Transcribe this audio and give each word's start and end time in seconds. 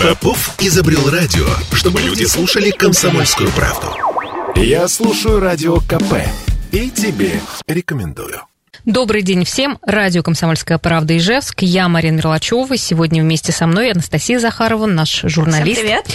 Попов 0.00 0.54
изобрел 0.60 1.08
радио, 1.10 1.46
чтобы 1.72 2.00
люди 2.00 2.24
слушали 2.24 2.70
комсомольскую 2.70 3.50
правду. 3.52 3.88
Я 4.56 4.86
слушаю 4.88 5.40
радио 5.40 5.76
КП 5.80 6.14
и 6.72 6.90
тебе 6.90 7.40
рекомендую. 7.66 8.42
Добрый 8.84 9.22
день 9.22 9.44
всем. 9.44 9.78
Радио 9.80 10.22
«Комсомольская 10.22 10.76
правда» 10.76 11.16
Ижевск. 11.16 11.62
Я 11.62 11.88
Марина 11.88 12.16
Мерлачева. 12.16 12.76
Сегодня 12.76 13.22
вместе 13.22 13.50
со 13.50 13.66
мной 13.66 13.92
Анастасия 13.92 14.38
Захарова, 14.38 14.84
наш 14.84 15.22
журналист. 15.22 15.80
Всем 15.80 16.02
привет. 16.02 16.06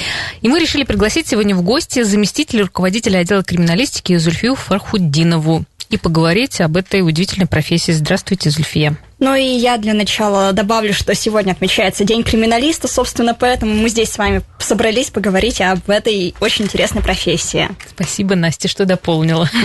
И 0.41 0.47
мы 0.49 0.59
решили 0.59 0.83
пригласить 0.83 1.27
сегодня 1.27 1.55
в 1.55 1.63
гости 1.63 2.03
заместителя 2.03 2.63
руководителя 2.63 3.19
отдела 3.19 3.43
криминалистики 3.43 4.15
Зульфию 4.17 4.55
Фархуддинову 4.55 5.65
и 5.89 5.97
поговорить 5.97 6.61
об 6.61 6.77
этой 6.77 7.01
удивительной 7.01 7.47
профессии. 7.47 7.91
Здравствуйте, 7.91 8.51
Зульфия. 8.51 8.95
Ну 9.19 9.35
и 9.35 9.43
я 9.43 9.77
для 9.77 9.93
начала 9.93 10.53
добавлю, 10.53 10.93
что 10.93 11.13
сегодня 11.13 11.51
отмечается 11.51 12.05
День 12.05 12.23
криминалиста, 12.23 12.87
собственно, 12.87 13.33
поэтому 13.33 13.73
мы 13.73 13.89
здесь 13.89 14.11
с 14.11 14.17
вами 14.17 14.41
собрались 14.59 15.09
поговорить 15.09 15.59
об 15.59 15.89
этой 15.89 16.33
очень 16.39 16.65
интересной 16.65 17.01
профессии. 17.01 17.69
Спасибо, 17.89 18.35
Настя, 18.35 18.67
что 18.67 18.85
дополнила. 18.85 19.49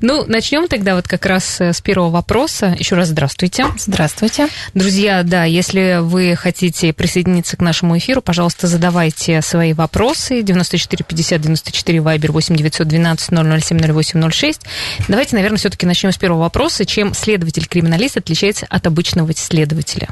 Ну, 0.00 0.24
начнем 0.26 0.66
тогда 0.66 0.96
вот 0.96 1.06
как 1.06 1.26
раз 1.26 1.60
с 1.60 1.80
первого 1.80 2.10
вопроса. 2.10 2.74
Еще 2.76 2.96
раз 2.96 3.08
здравствуйте. 3.08 3.66
Здравствуйте. 3.78 4.48
Друзья, 4.74 5.22
да, 5.22 5.44
если 5.44 5.98
вы 6.00 6.34
хотите 6.34 6.92
присоединиться 6.92 7.56
к 7.56 7.60
нашему 7.60 7.96
эфиру, 7.98 8.20
пожалуйста, 8.20 8.66
задавайте 8.66 9.42
свои 9.42 9.74
вопросы. 9.74 10.42
94 10.42 11.04
50 11.06 11.40
94 11.40 12.00
Вайбер 12.00 12.32
8 12.32 12.56
912 12.56 13.28
007 13.28 13.92
08 13.92 14.30
06. 14.30 14.60
Давайте, 15.06 15.36
наверное, 15.36 15.58
все-таки 15.58 15.86
начнем 15.86 16.10
с 16.10 16.16
первого 16.16 16.40
вопроса. 16.40 16.84
Чем 16.84 17.14
следователь-криминалист 17.14 18.16
отличается 18.16 18.41
от 18.68 18.86
обычного 18.86 19.32
следователя? 19.34 20.08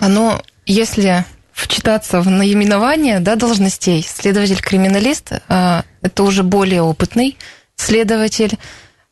Оно, 0.00 0.42
если 0.66 1.24
вчитаться 1.52 2.20
в 2.20 2.28
наименование 2.28 3.20
да, 3.20 3.36
должностей, 3.36 4.02
следователь-криминалист 4.02 5.32
а, 5.48 5.84
это 6.00 6.22
уже 6.24 6.42
более 6.42 6.82
опытный 6.82 7.36
следователь. 7.76 8.58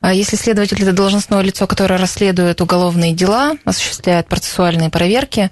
А 0.00 0.12
если 0.12 0.36
следователь 0.36 0.82
это 0.82 0.92
должностное 0.92 1.42
лицо, 1.42 1.66
которое 1.66 1.98
расследует 1.98 2.60
уголовные 2.60 3.12
дела, 3.12 3.56
осуществляет 3.64 4.26
процессуальные 4.26 4.90
проверки, 4.90 5.50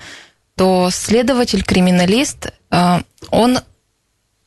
то 0.56 0.88
следователь-криминалист, 0.90 2.52
а, 2.70 3.02
он 3.30 3.60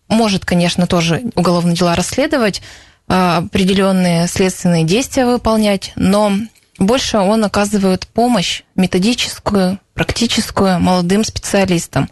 может, 0.08 0.43
конечно, 0.43 0.88
тоже 0.88 1.21
уголовные 1.36 1.75
дела 1.75 1.95
расследовать, 1.95 2.61
определенные 3.08 4.27
следственные 4.27 4.83
действия 4.83 5.25
выполнять, 5.25 5.93
но 5.95 6.33
больше 6.80 7.17
он 7.17 7.44
оказывает 7.44 8.08
помощь 8.08 8.64
методическую, 8.75 9.80
практическую 9.94 10.80
молодым 10.80 11.23
специалистам. 11.23 12.09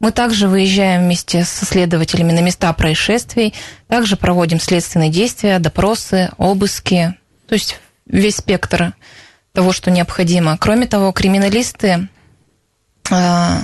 Мы 0.00 0.10
также 0.10 0.48
выезжаем 0.48 1.02
вместе 1.02 1.44
со 1.44 1.64
следователями 1.64 2.32
на 2.32 2.40
места 2.40 2.72
происшествий, 2.72 3.54
также 3.86 4.16
проводим 4.16 4.60
следственные 4.60 5.10
действия, 5.10 5.58
допросы, 5.58 6.30
обыски, 6.38 7.14
то 7.46 7.54
есть 7.54 7.78
весь 8.06 8.36
спектр 8.36 8.94
того, 9.52 9.72
что 9.72 9.90
необходимо. 9.90 10.56
Кроме 10.58 10.86
того, 10.86 11.12
криминалисты 11.12 12.08
а, 13.10 13.62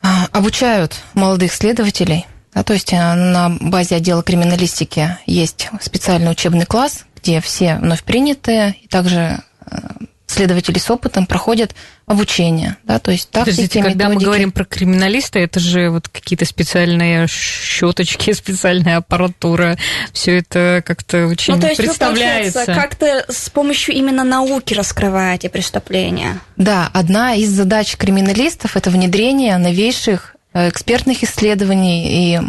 а, 0.00 0.26
обучают 0.32 0.96
молодых 1.14 1.52
следователей, 1.52 2.26
да, 2.54 2.62
то 2.62 2.72
есть 2.72 2.92
а, 2.94 3.14
на 3.14 3.50
базе 3.50 3.96
отдела 3.96 4.22
криминалистики 4.22 5.18
есть 5.26 5.68
специальный 5.80 6.30
учебный 6.30 6.66
класс, 6.66 7.04
где 7.24 7.40
все 7.40 7.76
вновь 7.76 8.04
принятые, 8.04 8.76
и 8.82 8.86
также 8.86 9.40
э, 9.66 9.76
следователи 10.26 10.78
с 10.78 10.90
опытом 10.90 11.24
проходят 11.26 11.74
обучение, 12.06 12.76
да, 12.84 12.98
то 12.98 13.10
есть 13.10 13.30
тактики, 13.30 13.56
Подождите, 13.56 13.82
когда 13.82 14.10
мы 14.10 14.20
говорим 14.20 14.52
про 14.52 14.64
криминалиста, 14.64 15.38
это 15.38 15.58
же 15.58 15.88
вот 15.88 16.08
какие-то 16.08 16.44
специальные 16.44 17.26
щеточки, 17.28 18.32
специальная 18.34 18.98
аппаратура, 18.98 19.78
все 20.12 20.38
это 20.38 20.82
как-то 20.84 21.26
очень 21.26 21.54
ну, 21.54 21.60
то 21.60 21.68
есть 21.68 21.78
представляется. 21.78 22.64
Вы, 22.66 22.74
как-то 22.74 23.24
с 23.28 23.48
помощью 23.48 23.94
именно 23.94 24.22
науки 24.22 24.74
раскрываете 24.74 25.48
преступления. 25.48 26.40
Да, 26.56 26.90
одна 26.92 27.34
из 27.34 27.48
задач 27.48 27.96
криминалистов 27.96 28.76
это 28.76 28.90
внедрение 28.90 29.56
новейших 29.56 30.36
э, 30.52 30.68
экспертных 30.68 31.22
исследований 31.22 32.34
и 32.34 32.40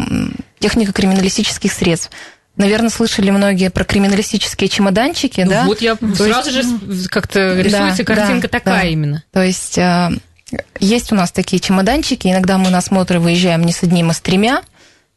технико-криминалистических 0.60 1.72
средств 1.72 2.12
Наверное, 2.58 2.90
слышали 2.90 3.32
многие 3.32 3.70
про 3.70 3.84
криминалистические 3.84 4.70
чемоданчики, 4.70 5.42
ну, 5.42 5.50
да? 5.50 5.66
Вот 5.66 5.82
я 5.82 5.96
То 5.96 6.16
сразу 6.16 6.50
есть... 6.52 6.70
же 6.70 7.10
как-то 7.10 7.60
рисуется 7.60 8.04
да, 8.04 8.16
картинка 8.16 8.48
да, 8.48 8.60
такая 8.60 8.84
да. 8.84 8.88
именно. 8.88 9.24
То 9.32 9.44
есть 9.44 9.78
а, 9.78 10.12
есть 10.80 11.12
у 11.12 11.16
нас 11.16 11.32
такие 11.32 11.60
чемоданчики, 11.60 12.28
иногда 12.28 12.58
мы 12.58 12.70
на 12.70 12.78
осмотры 12.78 13.20
выезжаем 13.20 13.64
не 13.64 13.74
с 13.74 13.84
одним, 13.84 14.10
а 14.10 14.14
с 14.14 14.22
тремя, 14.22 14.62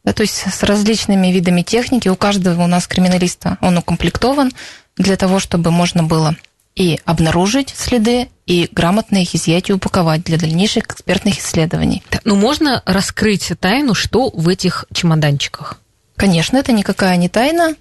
да, 0.03 0.13
то 0.13 0.21
есть 0.21 0.35
с 0.35 0.63
различными 0.63 1.27
видами 1.27 1.61
техники. 1.61 2.09
У 2.09 2.15
каждого 2.15 2.63
у 2.63 2.67
нас 2.67 2.87
криминалиста 2.87 3.57
он 3.61 3.77
укомплектован 3.77 4.51
для 4.97 5.15
того, 5.15 5.39
чтобы 5.39 5.71
можно 5.71 6.03
было 6.03 6.35
и 6.75 6.99
обнаружить 7.05 7.73
следы, 7.75 8.29
и 8.45 8.69
грамотно 8.71 9.17
их 9.17 9.35
изъять 9.35 9.69
и 9.69 9.73
упаковать 9.73 10.23
для 10.23 10.37
дальнейших 10.37 10.85
экспертных 10.85 11.39
исследований. 11.39 12.03
Ну, 12.23 12.35
можно 12.35 12.81
раскрыть 12.85 13.51
тайну, 13.59 13.93
что 13.93 14.29
в 14.29 14.47
этих 14.47 14.85
чемоданчиках? 14.93 15.79
Конечно, 16.19 16.57
это 16.57 16.73
никакая 16.73 17.15
не 17.15 17.29
тайна. 17.29 17.75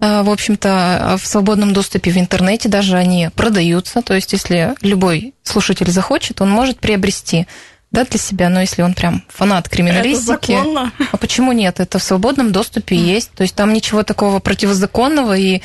А, 0.00 0.24
в 0.24 0.30
общем-то, 0.30 1.16
в 1.22 1.24
свободном 1.24 1.72
доступе 1.72 2.10
в 2.10 2.18
интернете 2.18 2.68
даже 2.68 2.96
они 2.96 3.30
продаются. 3.36 4.02
То 4.02 4.14
есть, 4.14 4.32
если 4.32 4.74
любой 4.80 5.32
слушатель 5.44 5.88
захочет, 5.88 6.40
он 6.40 6.50
может 6.50 6.80
приобрести 6.80 7.46
да, 7.92 8.04
для 8.04 8.18
себя, 8.18 8.48
но 8.48 8.60
если 8.60 8.82
он 8.82 8.94
прям 8.94 9.22
фанат 9.28 9.68
криминалистики. 9.68 10.50
Это 10.50 10.56
законно. 10.56 10.92
А 11.12 11.16
почему 11.16 11.52
нет? 11.52 11.78
Это 11.78 12.00
в 12.00 12.02
свободном 12.02 12.50
доступе 12.50 12.96
mm. 12.96 12.98
есть. 12.98 13.30
То 13.30 13.42
есть 13.42 13.54
там 13.54 13.72
ничего 13.72 14.02
такого 14.02 14.40
противозаконного 14.40 15.36
и 15.36 15.62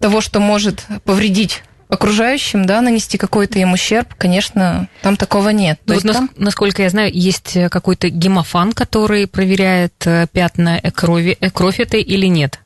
того, 0.00 0.20
что 0.20 0.40
может 0.40 0.84
повредить 1.04 1.62
окружающим, 1.92 2.64
да, 2.64 2.80
нанести 2.80 3.18
какой-то 3.18 3.58
им 3.58 3.74
ущерб, 3.74 4.14
конечно, 4.16 4.88
там 5.02 5.16
такого 5.16 5.50
нет. 5.50 5.78
Ну, 5.84 5.94
вот 5.94 6.02
там... 6.10 6.30
Насколько 6.36 6.82
я 6.82 6.88
знаю, 6.88 7.10
есть 7.12 7.54
э, 7.54 7.68
какой-то 7.68 8.08
гемофан, 8.08 8.72
который 8.72 9.26
проверяет 9.26 9.92
э, 10.06 10.26
пятна 10.32 10.80
крови, 10.94 11.36
э, 11.38 11.50
кровь 11.50 11.80
это 11.80 11.98
или 11.98 12.26
нет? 12.26 12.60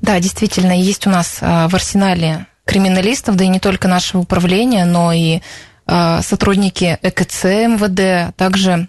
Да, 0.00 0.18
действительно, 0.18 0.72
есть 0.72 1.06
у 1.06 1.10
нас 1.10 1.38
в 1.40 1.72
арсенале 1.72 2.46
криминалистов, 2.64 3.36
да 3.36 3.44
и 3.44 3.48
не 3.48 3.60
только 3.60 3.86
нашего 3.86 4.22
управления, 4.22 4.84
но 4.84 5.12
и 5.12 5.40
сотрудники 5.86 6.98
ЭКЦ 7.02 7.44
МВД, 7.44 8.00
а 8.00 8.32
также 8.36 8.88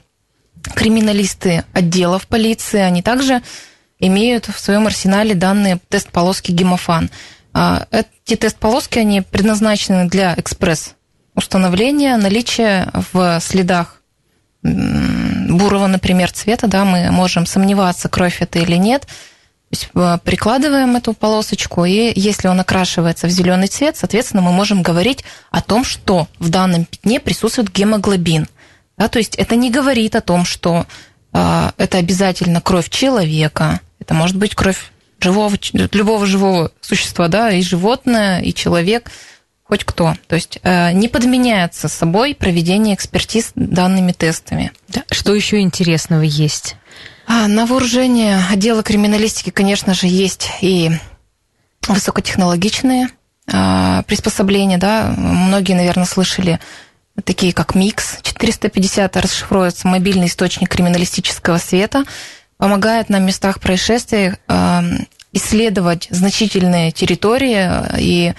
криминалисты 0.73 1.65
отделов 1.71 2.25
полиции, 2.25 2.79
они 2.79 3.03
также 3.03 3.43
имеют 3.99 4.47
в 4.47 4.59
своем 4.59 4.87
арсенале 4.87 5.35
данные 5.35 5.79
тест-полоски 5.89 6.51
гемофан. 6.51 7.11
А, 7.53 7.85
эти 7.91 8.35
тест-полоски, 8.35 8.99
они 8.99 9.21
предназначены 9.21 10.09
для 10.09 10.33
экспресс-установления 10.37 12.17
наличия 12.17 12.91
в 13.11 13.39
следах 13.41 14.01
бурого, 14.63 15.87
например, 15.87 16.31
цвета, 16.31 16.67
да, 16.67 16.85
мы 16.85 17.11
можем 17.11 17.45
сомневаться, 17.45 18.09
кровь 18.09 18.41
это 18.41 18.59
или 18.59 18.75
нет. 18.75 19.07
Э, 19.93 20.17
прикладываем 20.23 20.95
эту 20.95 21.13
полосочку, 21.13 21.85
и 21.85 22.11
если 22.15 22.47
он 22.47 22.59
окрашивается 22.59 23.27
в 23.27 23.29
зеленый 23.29 23.67
цвет, 23.67 23.97
соответственно, 23.97 24.41
мы 24.41 24.51
можем 24.51 24.81
говорить 24.81 25.23
о 25.51 25.61
том, 25.61 25.83
что 25.83 26.27
в 26.39 26.49
данном 26.49 26.85
пятне 26.85 27.19
присутствует 27.19 27.71
гемоглобин. 27.71 28.47
Да, 28.97 29.07
то 29.07 29.19
есть 29.19 29.35
это 29.35 29.55
не 29.55 29.71
говорит 29.71 30.15
о 30.15 30.21
том, 30.21 30.45
что 30.45 30.85
э, 31.33 31.71
это 31.77 31.97
обязательно 31.97 32.61
кровь 32.61 32.89
человека, 32.89 33.81
это 33.99 34.13
может 34.13 34.37
быть 34.37 34.55
кровь 34.55 34.92
живого, 35.23 35.55
любого 35.91 36.25
живого 36.25 36.71
существа, 36.81 37.27
да, 37.27 37.51
и 37.51 37.61
животное, 37.61 38.41
и 38.41 38.53
человек, 38.53 39.09
хоть 39.63 39.83
кто. 39.85 40.15
То 40.27 40.35
есть 40.35 40.59
э, 40.61 40.91
не 40.91 41.07
подменяется 41.07 41.87
собой 41.87 42.35
проведение 42.35 42.95
экспертиз 42.95 43.53
данными 43.55 44.11
тестами. 44.11 44.71
Да. 44.89 45.03
Что 45.09 45.33
еще 45.33 45.59
интересного 45.61 46.21
есть? 46.21 46.75
А, 47.25 47.47
на 47.47 47.65
вооружение 47.65 48.39
отдела 48.51 48.83
криминалистики, 48.83 49.49
конечно 49.49 49.93
же, 49.93 50.07
есть 50.07 50.49
и 50.61 50.91
высокотехнологичные 51.87 53.09
а, 53.51 54.03
приспособления, 54.03 54.77
да, 54.77 55.13
многие, 55.17 55.73
наверное, 55.73 56.05
слышали 56.05 56.59
такие 57.23 57.53
как 57.53 57.75
МИКС 57.75 58.19
450 58.23 59.17
расшифруется 59.17 59.87
мобильный 59.87 60.27
источник 60.27 60.69
криминалистического 60.69 61.57
света 61.57 62.03
помогает 62.63 63.09
на 63.09 63.19
местах 63.19 63.59
происшествий 63.59 64.35
эм, 64.47 65.05
исследовать 65.33 66.07
значительные 66.11 66.93
территории, 66.93 67.69
и 67.99 68.33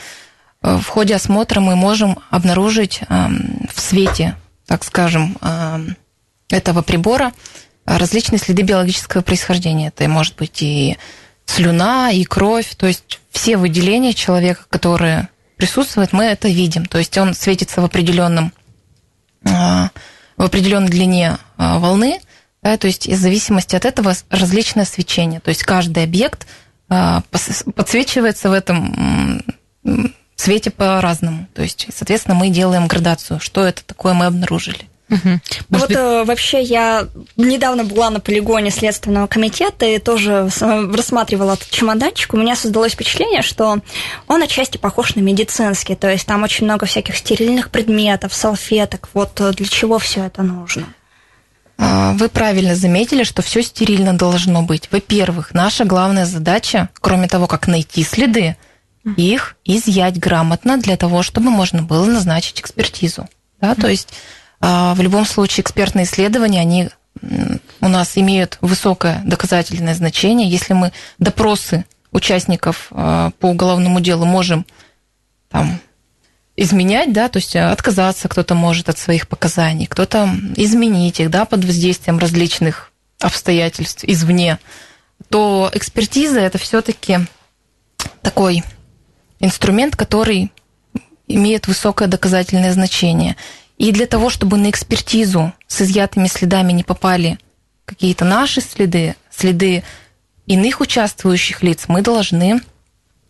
э, 0.63 0.77
в 0.79 0.87
ходе 0.87 1.17
осмотра 1.17 1.61
мы 1.61 1.77
можем 1.77 2.19
обнаружить 2.31 3.03
эм, 3.11 3.69
в 3.71 3.79
свете, 3.79 4.35
так 4.65 4.83
скажем, 4.83 5.37
эм, 5.43 5.99
этого 6.49 6.81
прибора 6.81 7.35
различные 7.85 8.39
следы 8.39 8.63
биологического 8.63 9.21
происхождения. 9.21 9.89
Это 9.89 10.09
может 10.09 10.37
быть 10.37 10.63
и 10.63 10.97
слюна, 11.45 12.11
и 12.11 12.25
кровь, 12.25 12.77
то 12.77 12.87
есть 12.87 13.21
все 13.31 13.59
выделения 13.59 14.15
человека, 14.15 14.65
которые 14.71 15.29
присутствуют, 15.59 16.15
мы 16.15 16.25
это 16.25 16.49
видим. 16.49 16.87
То 16.87 16.97
есть 16.97 17.19
он 17.19 17.35
светится 17.35 17.83
в 17.83 17.85
определенном 17.85 18.55
э, 19.45 19.51
в 19.51 20.43
определенной 20.43 20.89
длине 20.89 21.37
волны, 21.59 22.21
да, 22.65 22.79
то 22.79 22.87
есть 22.87 23.07
в 23.07 23.15
зависимости 23.15 23.77
от 23.77 23.85
этого 23.85 24.15
различное 24.31 24.87
свечение. 24.87 25.41
То 25.41 25.51
есть 25.51 25.63
каждый 25.63 26.03
объект 26.03 26.47
а, 26.89 27.23
подсвечивается 27.77 28.49
в 28.49 28.55
этом 28.55 29.45
цвете 30.35 30.71
по-разному. 30.71 31.47
То 31.55 31.63
есть, 31.63 31.87
соответственно, 31.95 32.35
мы 32.35 32.49
делаем 32.49 32.87
градацию, 32.87 33.39
что 33.39 33.63
это 33.65 33.85
такое 33.85 34.15
мы 34.15 34.25
обнаружили. 34.27 34.89
Угу. 35.11 35.41
вот 35.69 35.89
быть... 35.89 35.97
э, 35.99 36.25
вообще 36.25 36.63
я 36.63 37.07
недавно 37.37 37.85
была 37.85 38.09
на 38.09 38.21
полигоне 38.21 38.71
Следственного 38.71 39.27
комитета 39.27 39.85
и 39.85 39.99
тоже 39.99 40.49
рассматривала 40.61 41.53
этот 41.53 41.69
чемоданчик. 41.69 42.33
У 42.33 42.39
меня 42.39 42.57
создалось 42.57 42.93
впечатление, 42.93 43.43
что 43.43 43.81
он 44.27 44.43
отчасти 44.43 44.79
похож 44.79 45.15
на 45.15 45.21
медицинский. 45.21 45.95
То 45.95 46.11
есть 46.11 46.27
там 46.27 46.43
очень 46.43 46.65
много 46.65 46.87
всяких 46.87 47.19
стерильных 47.19 47.69
предметов, 47.69 48.33
салфеток. 48.33 49.11
Вот 49.13 49.39
э, 49.43 49.53
для 49.53 49.67
чего 49.67 49.99
все 49.99 50.25
это 50.25 50.43
нужно? 50.43 50.87
А, 51.77 52.13
вы 52.13 52.29
правильно 52.29 52.75
заметили, 52.75 53.25
что 53.25 53.43
все 53.43 53.63
стерильно 53.63 54.17
должно 54.17 54.63
быть. 54.63 54.89
Во-первых, 54.91 55.55
наша 55.55 55.85
главная 55.85 56.27
задача, 56.27 56.89
кроме 57.01 57.29
того, 57.29 57.47
как 57.47 57.67
найти 57.67 58.03
следы, 58.05 58.57
их 59.17 59.57
изъять 59.65 60.19
грамотно 60.19 60.79
для 60.79 60.97
того, 60.97 61.23
чтобы 61.23 61.51
можно 61.51 61.83
было 61.83 62.07
назначить 62.07 62.61
экспертизу. 62.61 63.29
Да? 63.61 63.75
То 63.75 63.89
есть 63.89 64.09
а, 64.61 64.95
в 64.95 65.01
любом 65.03 65.27
случае 65.27 65.63
экспертные 65.63 66.07
исследования, 66.07 66.61
они 66.61 66.89
у 67.81 67.89
нас 67.89 68.17
имеют 68.17 68.59
высокое 68.61 69.21
доказательное 69.25 69.95
значение. 69.95 70.49
Если 70.49 70.73
мы 70.73 70.93
допросы 71.19 71.85
участников 72.13 72.89
а, 72.91 73.31
по 73.41 73.47
уголовному 73.47 74.01
делу 74.01 74.25
можем 74.25 74.65
там, 75.51 75.79
изменять, 76.57 77.13
да, 77.13 77.29
то 77.29 77.39
есть 77.39 77.57
отказаться 77.57 78.29
кто-то 78.29 78.55
может 78.55 78.89
от 78.89 78.99
своих 78.99 79.29
показаний, 79.29 79.87
кто-то 79.87 80.31
изменить 80.57 81.21
их, 81.21 81.31
да, 81.31 81.45
под 81.45 81.65
воздействием 81.65 82.19
различных 82.19 82.93
обстоятельств 83.21 84.05
извне, 84.05 84.59
то 85.31 85.71
экспертиза 85.73 86.41
это 86.41 86.59
все-таки 86.59 87.21
такой 88.23 88.63
инструмент, 89.41 89.97
который 89.97 90.53
имеет 91.27 91.67
высокое 91.67 92.09
доказательное 92.09 92.73
значение. 92.73 93.37
И 93.79 93.91
для 93.91 94.07
того, 94.07 94.31
чтобы 94.31 94.57
на 94.57 94.71
экспертизу 94.71 95.53
с 95.67 95.81
изъятыми 95.81 96.29
следами 96.29 96.73
не 96.73 96.85
попали 96.85 97.39
какие-то 97.85 98.25
наши 98.25 98.61
следы, 98.61 99.17
следы 99.31 99.83
иных 100.47 100.81
участвующих 100.81 101.63
лиц, 101.63 101.85
мы 101.89 102.03
должны 102.03 102.61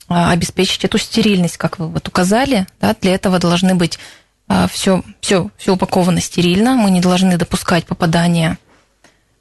обеспечить 0.09 0.85
эту 0.85 0.99
стерильность, 0.99 1.57
как 1.57 1.79
вы 1.79 1.89
вот 1.89 2.07
указали. 2.09 2.67
Да, 2.81 2.95
для 3.01 3.15
этого 3.15 3.39
должны 3.39 3.75
быть 3.75 3.99
все, 4.69 5.03
все, 5.21 5.51
все 5.57 5.73
упаковано 5.73 6.21
стерильно. 6.21 6.75
Мы 6.75 6.91
не 6.91 7.01
должны 7.01 7.39
допускать 7.39 7.87
попадания 7.87 8.59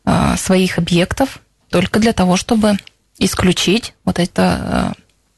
а, 0.05 0.37
своих 0.37 0.77
объектов 0.77 1.39
только 1.69 1.99
для 1.99 2.13
того, 2.13 2.37
чтобы 2.37 2.77
исключить 3.17 3.93
вот 4.05 4.19
это 4.19 4.93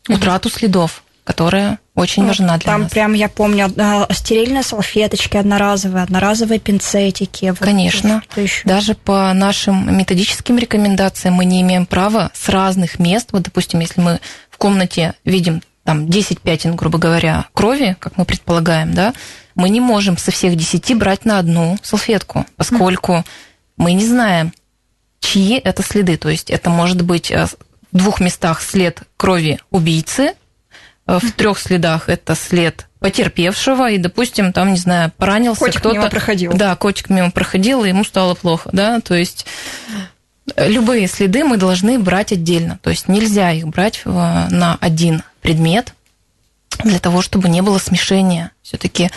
а, 0.07 0.13
утрату 0.13 0.51
следов 0.51 1.03
которая 1.25 1.79
очень 1.95 2.23
ну, 2.23 2.27
важна 2.29 2.57
для 2.57 2.65
там 2.65 2.81
нас. 2.81 2.91
Там 2.91 2.93
прям, 2.93 3.13
я 3.13 3.29
помню, 3.29 3.73
стерильные 4.11 4.63
салфеточки 4.63 5.37
одноразовые, 5.37 6.03
одноразовые 6.03 6.59
пинцетики. 6.59 7.53
Конечно. 7.57 8.21
Вот, 8.35 8.49
Даже 8.65 8.95
по 8.95 9.33
нашим 9.33 9.97
методическим 9.97 10.57
рекомендациям 10.57 11.35
мы 11.35 11.45
не 11.45 11.61
имеем 11.61 11.85
права 11.85 12.31
с 12.33 12.49
разных 12.49 12.99
мест, 12.99 13.29
вот, 13.31 13.43
допустим, 13.43 13.79
если 13.79 14.01
мы 14.01 14.19
в 14.49 14.57
комнате 14.57 15.13
видим 15.23 15.61
там 15.85 16.09
10 16.09 16.41
пятен, 16.41 16.75
грубо 16.75 16.97
говоря, 16.97 17.45
крови, 17.53 17.95
как 17.99 18.17
мы 18.17 18.25
предполагаем, 18.25 18.93
да, 18.93 19.13
мы 19.53 19.69
не 19.69 19.79
можем 19.79 20.17
со 20.17 20.31
всех 20.31 20.55
10 20.55 20.97
брать 20.97 21.25
на 21.25 21.39
одну 21.39 21.77
салфетку, 21.81 22.45
поскольку 22.57 23.13
mm. 23.13 23.25
мы 23.77 23.93
не 23.93 24.05
знаем, 24.05 24.51
чьи 25.21 25.57
это 25.57 25.81
следы. 25.83 26.17
То 26.17 26.29
есть 26.29 26.49
это 26.49 26.69
может 26.69 27.01
быть 27.03 27.31
э, 27.31 27.45
в 27.45 27.55
двух 27.91 28.19
местах 28.19 28.61
след 28.61 29.03
крови 29.15 29.59
убийцы, 29.69 30.33
в 31.05 31.31
трех 31.31 31.59
следах 31.59 32.09
это 32.09 32.35
след 32.35 32.87
потерпевшего, 32.99 33.91
и, 33.91 33.97
допустим, 33.97 34.51
там, 34.51 34.71
не 34.71 34.79
знаю, 34.79 35.11
поранился 35.17 35.59
котик 35.59 35.79
кто-то. 35.79 35.97
Мимо 35.97 36.09
проходил. 36.09 36.53
Да, 36.53 36.75
котик 36.75 37.09
мимо 37.09 37.29
проходил, 37.29 37.83
и 37.83 37.89
ему 37.89 38.03
стало 38.03 38.33
плохо, 38.33 38.69
да, 38.73 38.99
то 38.99 39.13
есть 39.13 39.45
любые 40.57 41.07
следы 41.07 41.43
мы 41.43 41.57
должны 41.57 41.99
брать 41.99 42.31
отдельно, 42.31 42.79
то 42.81 42.89
есть 42.89 43.07
нельзя 43.07 43.51
их 43.51 43.67
брать 43.67 44.01
на 44.05 44.77
один 44.81 45.23
предмет 45.41 45.93
для 46.83 46.99
того, 46.99 47.21
чтобы 47.21 47.49
не 47.49 47.61
было 47.61 47.77
смешения. 47.77 48.51
Все-таки 48.61 49.11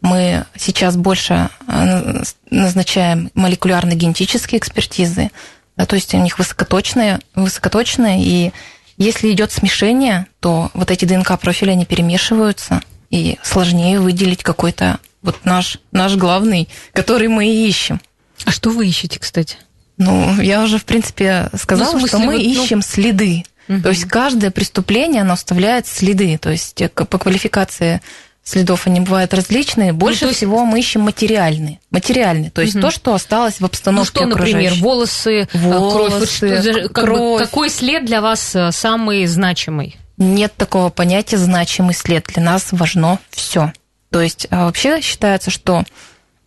мы 0.00 0.44
сейчас 0.56 0.96
больше 0.96 1.48
э, 1.66 2.22
назначаем 2.50 3.30
молекулярно-генетические 3.34 4.58
экспертизы, 4.58 5.30
да, 5.76 5.86
то 5.86 5.96
есть 5.96 6.14
у 6.14 6.18
них 6.18 6.38
высокоточные, 6.38 7.20
высокоточные 7.34 8.22
и 8.22 8.52
если 8.98 9.30
идет 9.32 9.52
смешение, 9.52 10.26
то 10.40 10.70
вот 10.74 10.90
эти 10.90 11.04
ДНК-профили, 11.04 11.70
они 11.70 11.86
перемешиваются, 11.86 12.82
и 13.10 13.38
сложнее 13.42 14.00
выделить 14.00 14.42
какой-то 14.42 14.98
вот 15.22 15.44
наш, 15.44 15.78
наш 15.92 16.16
главный, 16.16 16.68
который 16.92 17.28
мы 17.28 17.48
и 17.48 17.68
ищем. 17.68 18.00
А 18.44 18.50
что 18.50 18.70
вы 18.70 18.86
ищете, 18.86 19.18
кстати? 19.18 19.56
Ну, 19.96 20.40
я 20.40 20.62
уже, 20.62 20.78
в 20.78 20.84
принципе, 20.84 21.48
сказала, 21.56 21.92
ну, 21.92 21.98
смысле, 22.00 22.08
что 22.08 22.18
мы 22.18 22.32
вот, 22.34 22.42
ну... 22.42 22.64
ищем 22.64 22.82
следы. 22.82 23.44
Угу. 23.68 23.82
То 23.82 23.88
есть 23.90 24.04
каждое 24.04 24.50
преступление, 24.50 25.22
оно 25.22 25.34
оставляет 25.34 25.86
следы. 25.86 26.38
То 26.38 26.50
есть 26.50 26.80
э, 26.80 26.88
по 26.88 27.18
квалификации 27.18 28.00
следов 28.48 28.86
они 28.86 29.00
бывают 29.00 29.34
различные. 29.34 29.92
Ну, 29.92 29.98
Больше 29.98 30.24
ну, 30.24 30.28
есть... 30.28 30.38
всего 30.38 30.64
мы 30.64 30.78
ищем 30.78 31.02
материальные. 31.02 31.80
Материальные, 31.90 32.50
то 32.50 32.62
есть 32.62 32.74
угу. 32.74 32.82
то, 32.82 32.90
что 32.90 33.14
осталось 33.14 33.60
в 33.60 33.64
обстановке 33.64 34.20
Ну 34.20 34.26
что, 34.30 34.36
например, 34.36 34.74
волосы, 34.74 35.48
волосы 35.52 36.48
кровь. 36.48 36.82
Как 36.92 37.04
кровь. 37.04 37.40
Бы, 37.40 37.46
какой 37.46 37.70
след 37.70 38.04
для 38.04 38.20
вас 38.20 38.54
э, 38.54 38.72
самый 38.72 39.26
значимый? 39.26 39.96
Нет 40.16 40.54
такого 40.56 40.88
понятия 40.88 41.36
значимый 41.36 41.94
след. 41.94 42.24
Для 42.26 42.42
нас 42.42 42.68
важно 42.72 43.18
все. 43.30 43.72
То 44.10 44.22
есть 44.22 44.46
а 44.50 44.64
вообще 44.64 45.00
считается, 45.02 45.50
что 45.50 45.84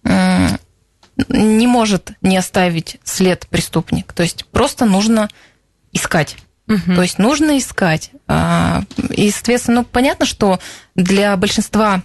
не 0.03 1.67
может 1.67 2.11
не 2.21 2.35
оставить 2.37 2.97
след 3.03 3.47
преступник. 3.47 4.11
То 4.13 4.23
есть 4.23 4.45
просто 4.47 4.85
нужно 4.85 5.29
искать. 5.93 6.35
Угу. 6.71 6.95
То 6.95 7.01
есть 7.01 7.19
нужно 7.19 7.57
искать. 7.57 8.11
А, 8.27 8.83
и, 9.09 9.29
соответственно, 9.29 9.81
ну, 9.81 9.85
понятно, 9.85 10.25
что 10.25 10.59
для 10.95 11.35
большинства 11.35 12.01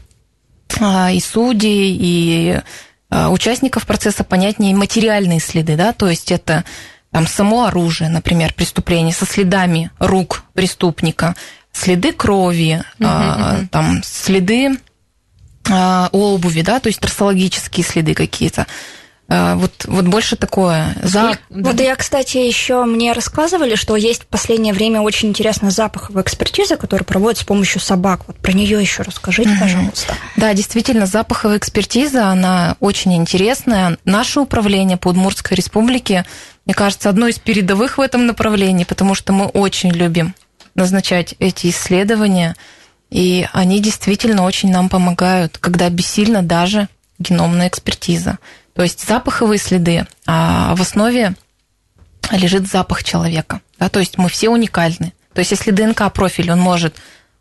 а, 0.80 1.12
и 1.12 1.20
судей, 1.20 1.96
и 1.98 2.60
а, 3.08 3.30
участников 3.30 3.86
процесса 3.86 4.24
понятнее 4.24 4.74
материальные 4.74 5.38
следы, 5.38 5.76
да, 5.76 5.92
то 5.92 6.08
есть 6.08 6.32
это 6.32 6.64
там 7.12 7.28
само 7.28 7.66
оружие, 7.66 8.10
например, 8.10 8.52
преступление 8.54 9.14
со 9.14 9.24
следами 9.24 9.90
рук 10.00 10.42
преступника, 10.52 11.36
следы 11.72 12.12
крови, 12.12 12.82
угу, 12.98 13.08
угу. 13.08 13.68
там 13.70 14.02
следы 14.02 14.78
обуви, 16.12 16.62
да, 16.62 16.78
то 16.78 16.88
есть 16.88 17.00
трассологические 17.00 17.84
следы 17.84 18.14
какие-то. 18.14 18.66
А, 19.28 19.56
вот, 19.56 19.72
вот 19.86 20.06
больше 20.06 20.36
такое. 20.36 20.94
За... 21.02 21.36
Вот 21.50 21.80
я, 21.80 21.96
кстати, 21.96 22.36
еще 22.36 22.84
мне 22.84 23.12
рассказывали, 23.12 23.74
что 23.74 23.96
есть 23.96 24.22
в 24.22 24.26
последнее 24.26 24.72
время 24.72 25.00
очень 25.00 25.30
интересная 25.30 25.70
запаховая 25.70 26.22
экспертиза, 26.22 26.76
которая 26.76 27.04
проводится 27.04 27.42
с 27.42 27.46
помощью 27.46 27.80
собак. 27.80 28.20
Вот 28.28 28.36
про 28.36 28.52
нее 28.52 28.80
еще 28.80 29.02
расскажите, 29.02 29.50
mm-hmm. 29.50 29.60
пожалуйста. 29.60 30.14
Да, 30.36 30.54
действительно, 30.54 31.06
запаховая 31.06 31.58
экспертиза, 31.58 32.28
она 32.28 32.76
очень 32.78 33.14
интересная. 33.14 33.98
Наше 34.04 34.38
управление 34.40 34.96
по 34.96 35.08
Удмуртской 35.08 35.56
республике, 35.56 36.24
мне 36.64 36.74
кажется, 36.74 37.08
одно 37.08 37.26
из 37.26 37.40
передовых 37.40 37.98
в 37.98 38.00
этом 38.00 38.26
направлении, 38.26 38.84
потому 38.84 39.16
что 39.16 39.32
мы 39.32 39.46
очень 39.46 39.90
любим 39.90 40.34
назначать 40.76 41.34
эти 41.40 41.70
исследования, 41.70 42.54
и 43.10 43.48
они 43.52 43.80
действительно 43.80 44.44
очень 44.44 44.70
нам 44.70 44.88
помогают, 44.88 45.58
когда 45.58 45.88
бессильно 45.90 46.42
даже 46.42 46.88
геномная 47.18 47.68
экспертиза. 47.68 48.38
То 48.76 48.82
есть 48.82 49.06
запаховые 49.06 49.58
следы, 49.58 50.06
а 50.26 50.74
в 50.76 50.82
основе 50.82 51.34
лежит 52.30 52.68
запах 52.68 53.02
человека. 53.02 53.60
Да, 53.78 53.88
то 53.88 54.00
есть 54.00 54.18
мы 54.18 54.28
все 54.28 54.50
уникальны. 54.50 55.12
То 55.32 55.40
есть 55.40 55.50
если 55.50 55.70
ДНК-профиль, 55.70 56.52
он 56.52 56.60
может 56.60 56.96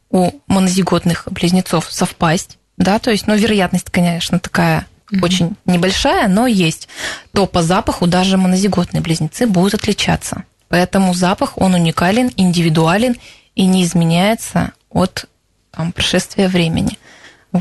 у 0.09 0.31
монозиготных 0.47 1.27
близнецов 1.29 1.91
совпасть, 1.91 2.57
да, 2.77 2.99
то 2.99 3.11
есть, 3.11 3.27
ну, 3.27 3.35
вероятность, 3.35 3.89
конечно, 3.89 4.39
такая 4.39 4.85
mm-hmm. 5.09 5.23
очень 5.23 5.55
небольшая, 5.65 6.27
но 6.27 6.45
есть, 6.47 6.87
то 7.31 7.45
по 7.47 7.61
запаху 7.61 8.05
даже 8.07 8.37
монозиготные 8.37 9.01
близнецы 9.01 9.47
будут 9.47 9.75
отличаться. 9.75 10.43
Поэтому 10.67 11.13
запах, 11.13 11.57
он 11.57 11.73
уникален, 11.73 12.31
индивидуален 12.35 13.15
и 13.55 13.65
не 13.65 13.83
изменяется 13.83 14.73
от 14.89 15.25
там, 15.71 15.91
прошествия 15.91 16.47
времени. 16.47 16.97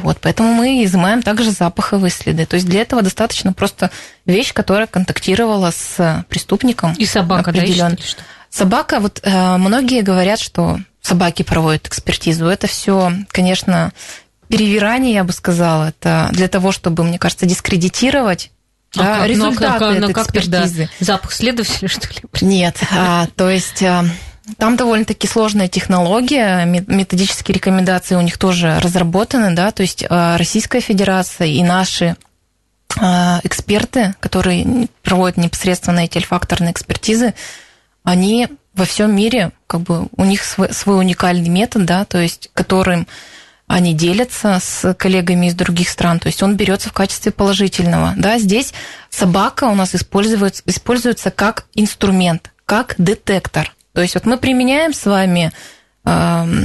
Вот, 0.03 0.19
поэтому 0.21 0.53
мы 0.55 0.85
изымаем 0.85 1.23
также 1.23 1.51
запаховые 1.51 2.11
следы. 2.11 2.47
То 2.47 2.55
есть 2.55 2.67
для 2.67 2.83
этого 2.83 3.03
достаточно 3.03 3.53
просто 3.53 3.91
вещь, 4.27 4.53
которая 4.53 4.87
контактировала 4.87 5.71
с 5.71 6.25
преступником. 6.29 6.95
И 6.95 7.07
собака, 7.07 7.53
да, 7.53 7.65
что? 7.67 7.97
Собака, 8.51 9.01
вот 9.01 9.21
э, 9.23 9.57
многие 9.57 10.03
говорят, 10.03 10.39
что 10.39 10.79
собаки 11.01 11.43
проводят 11.43 11.87
экспертизу. 11.87 12.47
Это 12.47 12.67
все, 12.67 13.13
конечно, 13.29 13.93
перевирание, 14.49 15.15
я 15.15 15.25
бы 15.25 15.33
сказала. 15.33 15.89
Это 15.89 16.29
для 16.33 16.49
того, 16.49 16.73
чтобы, 16.73 17.05
мне 17.05 17.19
кажется, 17.19 17.47
дискредитировать 17.47 18.51
да, 18.95 19.19
как? 19.19 19.29
результаты 19.29 19.85
ну, 19.85 19.91
а, 19.91 19.95
этой 19.95 20.09
ну, 20.09 20.13
как 20.13 20.27
тогда? 20.29 20.41
экспертизы. 20.41 20.89
Запах 21.01 21.33
следователя, 21.33 21.89
что 21.89 22.09
ли? 22.09 22.17
Нет, 22.41 22.81
а, 22.93 23.27
то 23.37 23.51
есть 23.51 23.83
а, 23.83 24.05
там 24.59 24.77
довольно-таки 24.77 25.27
сложная 25.27 25.69
технология, 25.69 26.65
ме- 26.65 26.85
методические 26.87 27.55
рекомендации 27.55 28.15
у 28.15 28.21
них 28.21 28.39
тоже 28.39 28.79
разработаны, 28.81 29.55
да, 29.55 29.71
то 29.71 29.83
есть 29.83 30.05
а, 30.09 30.37
Российская 30.37 30.81
Федерация 30.81 31.47
и 31.47 31.63
наши 31.63 32.17
а, 33.01 33.41
эксперты, 33.43 34.15
которые 34.21 34.89
проводят 35.03 35.37
непосредственно 35.37 36.01
эти 36.01 36.19
альфакторные 36.19 36.73
экспертизы, 36.73 37.35
они 38.03 38.49
во 38.75 38.85
всем 38.85 39.15
мире, 39.15 39.53
как 39.67 39.81
бы 39.81 40.09
у 40.17 40.25
них 40.25 40.45
свой, 40.45 40.73
свой 40.73 40.99
уникальный 40.99 41.49
метод, 41.49 41.85
да, 41.87 42.05
то 42.05 42.19
есть 42.19 42.51
которым 42.55 43.07
они 43.67 43.95
делятся 43.95 44.59
с 44.61 44.93
коллегами 44.95 45.47
из 45.47 45.55
других 45.55 45.89
стран, 45.89 46.19
то 46.19 46.27
есть 46.27 46.43
он 46.43 46.57
берется 46.57 46.91
в 46.91 46.93
качестве 46.93 47.33
положительного. 47.33 48.13
Да, 48.17 48.39
здесь 48.39 48.75
собака 49.09 49.65
у 49.65 49.75
нас 49.75 49.95
используется, 49.95 50.63
используется 50.67 51.31
как 51.31 51.65
инструмент, 51.75 52.53
как 52.67 52.95
детектор. 52.99 53.74
То 53.95 54.03
есть 54.03 54.15
вот 54.15 54.27
мы 54.27 54.37
применяем 54.37 54.93
с 54.93 55.07
вами, 55.07 55.53
я 56.05 56.59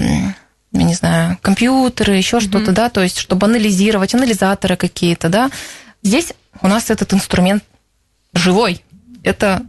не 0.73 0.93
знаю, 0.93 1.37
компьютеры, 1.41 2.15
еще 2.15 2.37
mm-hmm. 2.37 2.49
что-то, 2.49 2.71
да, 2.73 2.89
то 2.89 3.01
есть 3.01 3.17
чтобы 3.17 3.45
анализировать, 3.45 4.13
анализаторы 4.13 4.75
какие-то, 4.75 5.29
да. 5.29 5.49
Здесь 6.03 6.33
у 6.61 6.67
нас 6.67 6.89
этот 6.89 7.13
инструмент 7.13 7.63
живой. 8.33 8.83
Это 9.23 9.63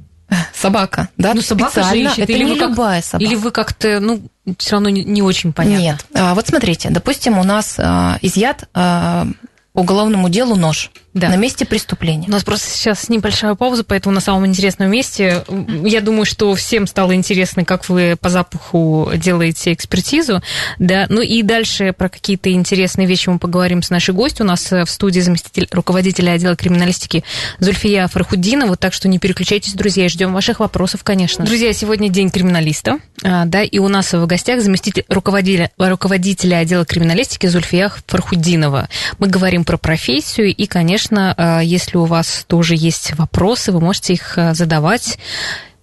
собака, 0.55 1.09
да, 1.17 1.35
ну, 1.35 1.40
собака 1.40 1.83
же 1.83 1.99
ищет, 1.99 2.21
это 2.21 2.33
или 2.33 2.45
не 2.45 2.57
как, 2.57 2.71
любая 2.71 3.02
собака. 3.02 3.25
Или 3.25 3.35
вы 3.35 3.50
как-то, 3.50 4.00
ну, 4.00 4.23
все 4.59 4.73
равно 4.73 4.88
не, 4.88 5.05
не 5.05 5.23
очень 5.23 5.52
понятно. 5.52 5.83
Нет. 5.83 6.07
А, 6.14 6.35
вот 6.35 6.47
смотрите, 6.47 6.88
допустим, 6.90 7.38
у 7.38 7.43
нас 7.43 7.75
а, 7.79 8.19
изъят 8.23 8.69
а, 8.73 9.26
по 9.73 9.81
уголовному 9.81 10.29
делу 10.29 10.57
нож 10.57 10.90
Да. 11.12 11.29
на 11.29 11.37
месте 11.37 11.64
преступления. 11.64 12.29
У 12.29 12.31
нас 12.31 12.45
просто 12.45 12.71
сейчас 12.71 13.09
небольшая 13.09 13.57
пауза, 13.57 13.83
поэтому 13.83 14.14
на 14.14 14.21
самом 14.21 14.47
интересном 14.47 14.90
месте. 14.90 15.45
Я 15.85 16.00
думаю, 16.00 16.25
что 16.25 16.55
всем 16.55 16.87
стало 16.87 17.17
интересно, 17.17 17.64
как 17.64 17.88
вы 17.88 18.17
по 18.21 18.29
запаху 18.29 19.11
делаете 19.17 19.73
экспертизу. 19.73 20.40
Да? 20.79 21.07
Ну 21.09 21.21
и 21.21 21.43
дальше 21.43 21.93
про 21.93 22.09
какие-то 22.09 22.52
интересные 22.52 23.09
вещи 23.09 23.29
мы 23.29 23.40
поговорим 23.40 23.83
с 23.83 23.90
нашей 23.90 24.14
гостью. 24.14 24.45
У 24.45 24.49
нас 24.49 24.71
в 24.71 24.87
студии 24.87 25.19
заместитель 25.19 25.67
руководителя 25.73 26.33
отдела 26.33 26.55
криминалистики 26.55 27.25
Зульфия 27.59 28.07
Фархудинова. 28.07 28.76
Так 28.76 28.93
что 28.93 29.09
не 29.09 29.19
переключайтесь, 29.19 29.75
друзья, 29.75 30.07
и 30.07 30.09
ждем 30.09 30.33
ваших 30.33 30.61
вопросов, 30.61 31.02
конечно. 31.02 31.45
Друзья, 31.45 31.73
сегодня 31.73 32.09
день 32.09 32.31
криминалиста. 32.31 32.99
а, 33.25 33.47
Да, 33.47 33.62
и 33.64 33.79
у 33.79 33.88
нас 33.88 34.12
в 34.12 34.25
гостях 34.26 34.62
заместитель 34.62 35.05
руководителя, 35.09 35.73
руководителя 35.76 36.59
отдела 36.59 36.85
криминалистики 36.85 37.49
Зульфия 37.49 37.90
Фархудинова. 38.07 38.88
Мы 39.19 39.26
говорим 39.26 39.64
про 39.64 39.76
профессию 39.76 40.55
и, 40.55 40.67
конечно, 40.67 41.00
конечно, 41.00 41.61
если 41.62 41.97
у 41.97 42.04
вас 42.04 42.45
тоже 42.47 42.75
есть 42.76 43.12
вопросы, 43.16 43.73
вы 43.73 43.80
можете 43.80 44.12
их 44.12 44.37
э, 44.37 44.54
задавать. 44.54 45.19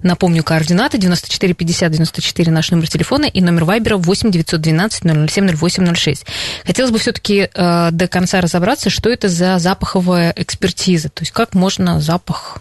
Напомню, 0.03 0.43
координаты 0.43 0.99
94 0.99 1.55
50 1.55 1.91
94 1.91 2.51
наш 2.51 2.69
номер 2.69 2.87
телефона 2.87 3.25
и 3.25 3.41
номер 3.41 3.65
вайбера 3.65 3.97
8 3.97 4.29
912 4.29 5.29
007 5.31 5.55
0806. 5.55 6.25
Хотелось 6.65 6.91
бы 6.91 6.99
все-таки 6.99 7.49
э, 7.51 7.89
до 7.91 8.07
конца 8.07 8.41
разобраться, 8.41 8.91
что 8.91 9.09
это 9.09 9.27
за 9.27 9.57
запаховая 9.57 10.33
экспертиза. 10.35 11.09
То 11.09 11.23
есть 11.23 11.31
как 11.31 11.55
можно 11.55 11.99
запах 11.99 12.59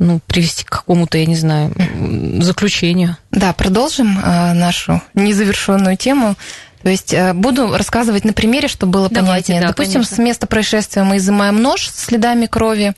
ну, 0.00 0.20
привести 0.26 0.64
к 0.64 0.70
какому-то, 0.70 1.18
я 1.18 1.26
не 1.26 1.36
знаю, 1.36 1.72
заключению. 2.40 3.16
Да, 3.30 3.52
продолжим 3.52 4.18
э, 4.18 4.52
нашу 4.54 5.00
незавершенную 5.14 5.96
тему. 5.96 6.34
То 6.82 6.90
есть 6.90 7.12
э, 7.12 7.32
буду 7.32 7.76
рассказывать 7.76 8.24
на 8.24 8.32
примере, 8.32 8.68
чтобы 8.68 8.92
было 8.92 9.08
Давайте, 9.08 9.30
понятнее. 9.52 9.60
да, 9.60 9.68
Допустим, 9.68 9.94
конечно. 9.94 10.16
с 10.16 10.18
места 10.18 10.46
происшествия 10.46 11.04
мы 11.04 11.18
изымаем 11.18 11.60
нож 11.60 11.88
с 11.88 12.04
следами 12.06 12.46
крови. 12.46 12.94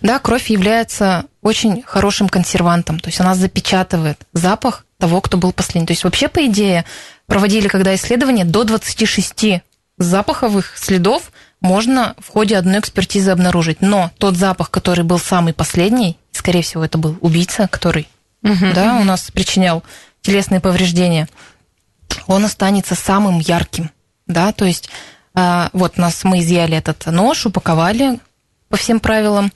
Да, 0.00 0.18
кровь 0.18 0.50
является 0.50 1.26
очень 1.42 1.82
хорошим 1.86 2.28
консервантом, 2.28 2.98
то 2.98 3.08
есть 3.08 3.20
она 3.20 3.36
запечатывает 3.36 4.18
запах 4.32 4.84
того, 4.98 5.20
кто 5.20 5.36
был 5.36 5.52
последний. 5.52 5.86
То 5.86 5.92
есть 5.92 6.02
вообще, 6.04 6.28
по 6.28 6.44
идее, 6.46 6.84
проводили 7.26 7.68
когда 7.68 7.94
исследования, 7.94 8.44
до 8.44 8.64
26 8.64 9.62
запаховых 9.98 10.76
следов 10.76 11.30
можно 11.60 12.14
в 12.18 12.32
ходе 12.32 12.56
одной 12.56 12.80
экспертизы 12.80 13.30
обнаружить. 13.30 13.80
Но 13.80 14.10
тот 14.18 14.36
запах, 14.36 14.70
который 14.70 15.04
был 15.04 15.18
самый 15.18 15.52
последний, 15.52 16.18
скорее 16.32 16.62
всего, 16.62 16.84
это 16.84 16.98
был 16.98 17.16
убийца, 17.20 17.68
который 17.68 18.08
да, 18.42 18.98
у 19.00 19.04
нас 19.04 19.30
причинял 19.32 19.82
телесные 20.22 20.60
повреждения, 20.60 21.28
он 22.26 22.44
останется 22.44 22.94
самым 22.94 23.38
ярким, 23.38 23.90
да, 24.26 24.52
то 24.52 24.64
есть 24.64 24.88
а, 25.34 25.70
вот 25.72 25.94
у 25.98 26.00
нас 26.00 26.24
мы 26.24 26.40
изъяли 26.40 26.76
этот 26.76 27.06
нож, 27.06 27.46
упаковали 27.46 28.18
по 28.68 28.76
всем 28.76 29.00
правилам. 29.00 29.52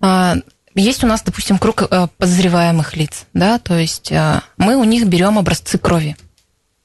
А, 0.00 0.36
Есть 0.74 1.04
у 1.04 1.06
нас, 1.06 1.22
допустим, 1.22 1.58
круг 1.58 1.82
а, 1.82 2.08
подозреваемых 2.18 2.96
лиц, 2.96 3.26
да, 3.32 3.58
то 3.58 3.76
есть 3.78 4.12
а, 4.12 4.42
мы 4.56 4.76
у 4.76 4.84
них 4.84 5.06
берем 5.06 5.38
образцы 5.38 5.78
крови. 5.78 6.16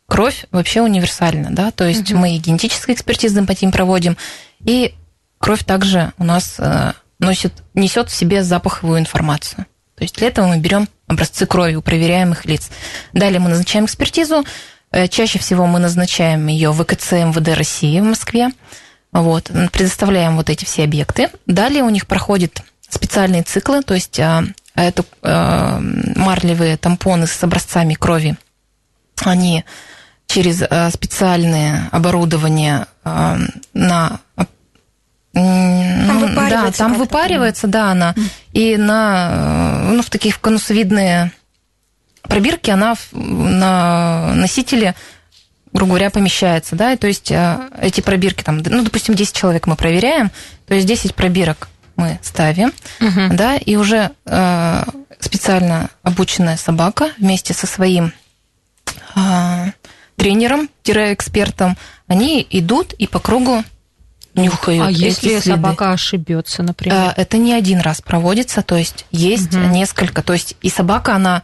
Кровь 0.08 0.46
вообще 0.52 0.82
универсальна, 0.82 1.50
да, 1.52 1.72
то 1.72 1.88
есть 1.88 2.12
Мгм. 2.12 2.20
мы 2.22 2.36
и 2.36 2.38
генетические 2.40 2.96
экспертизы 2.96 3.44
по 3.44 3.52
ним 3.60 3.72
проводим, 3.72 4.18
и 4.64 4.94
кровь 5.40 5.64
также 5.64 6.14
у 6.18 6.24
нас 6.24 6.56
а, 6.60 6.94
носит, 7.20 7.54
несет 7.74 8.10
в 8.10 8.16
себе 8.16 8.44
запаховую 8.44 9.00
информацию. 9.00 9.66
То 9.96 10.04
есть 10.04 10.16
для 10.18 10.28
этого 10.28 10.48
мы 10.48 10.58
берем 10.58 10.88
образцы 11.08 11.46
крови 11.46 11.76
у 11.76 11.82
проверяемых 11.82 12.46
лиц. 12.46 12.70
Далее 13.14 13.40
мы 13.40 13.50
назначаем 13.50 13.86
экспертизу. 13.86 14.44
Э, 14.96 15.10
Чаще 15.10 15.40
всего 15.40 15.66
мы 15.68 15.80
назначаем 15.80 16.48
ее 16.48 16.72
в 16.72 16.82
ВКЦ 16.82 17.12
МВД 17.12 17.50
России 17.50 18.00
в 18.00 18.06
Москве. 18.06 18.50
Вот, 19.12 19.52
предоставляем 19.72 20.38
вот 20.38 20.50
эти 20.50 20.64
все 20.64 20.86
объекты. 20.86 21.30
Далее 21.46 21.84
у 21.84 21.90
них 21.90 22.08
проходят 22.08 22.62
специальные 22.88 23.44
циклы, 23.44 23.82
то 23.82 23.94
есть 23.94 24.20
а, 24.20 24.44
это 24.74 25.06
а, 25.22 25.80
марлевые 25.80 26.78
тампоны 26.78 27.28
с 27.28 27.44
образцами 27.44 27.94
крови. 27.94 28.38
Они 29.24 29.66
через 30.28 30.62
а, 30.62 30.90
специальное 30.92 31.90
оборудование 31.92 32.88
на 33.74 34.20
Там 35.34 36.08
ну, 36.08 36.20
выпаривается 36.28 36.50
да, 36.50 36.72
там 36.72 36.94
выпаривается, 36.94 37.68
да, 37.68 37.92
она. 37.92 38.16
И 38.54 38.78
на, 38.78 39.30
э, 39.32 39.92
ну, 39.92 40.02
в 40.02 40.10
таких 40.10 40.40
конусовидные 40.40 41.32
пробирки 42.30 42.70
она 42.72 42.96
на 43.12 44.34
носителе, 44.36 44.96
грубо 45.74 45.92
говоря, 45.92 46.10
помещается, 46.10 46.76
да, 46.76 46.94
и 46.94 46.98
то 46.98 47.08
есть 47.08 47.32
э, 47.32 47.70
эти 47.82 48.02
пробирки, 48.02 48.44
там, 48.44 48.58
ну, 48.58 48.84
допустим, 48.84 49.14
10 49.14 49.34
человек 49.36 49.68
мы 49.68 49.76
проверяем, 49.76 50.32
то 50.68 50.74
есть 50.74 50.88
10 50.88 51.16
пробирок 51.16 51.68
мы 51.96 52.20
ставим, 52.22 52.72
Мгм. 53.00 53.36
да, 53.36 53.56
и 53.58 53.76
уже 53.76 54.12
э, 54.26 54.84
специально 55.20 55.90
обученная 56.04 56.58
собака 56.58 57.10
вместе 57.18 57.54
со 57.54 57.68
своим 57.68 58.14
э, 59.16 59.72
тренером-экспертом, 60.18 61.78
они 62.08 62.46
идут 62.50 62.94
и 62.94 63.08
по 63.08 63.20
кругу 63.20 63.64
нюхают. 64.34 64.88
А 64.88 64.92
если 64.92 65.40
следы. 65.40 65.52
собака 65.52 65.92
ошибется, 65.92 66.64
например? 66.64 67.14
Это 67.16 67.38
не 67.38 67.54
один 67.54 67.80
раз 67.80 68.02
проводится, 68.02 68.62
то 68.62 68.76
есть 68.76 69.06
есть 69.12 69.54
Мгм. 69.54 69.72
несколько, 69.72 70.22
то 70.22 70.34
есть 70.34 70.56
и 70.62 70.70
собака, 70.70 71.16
она 71.16 71.44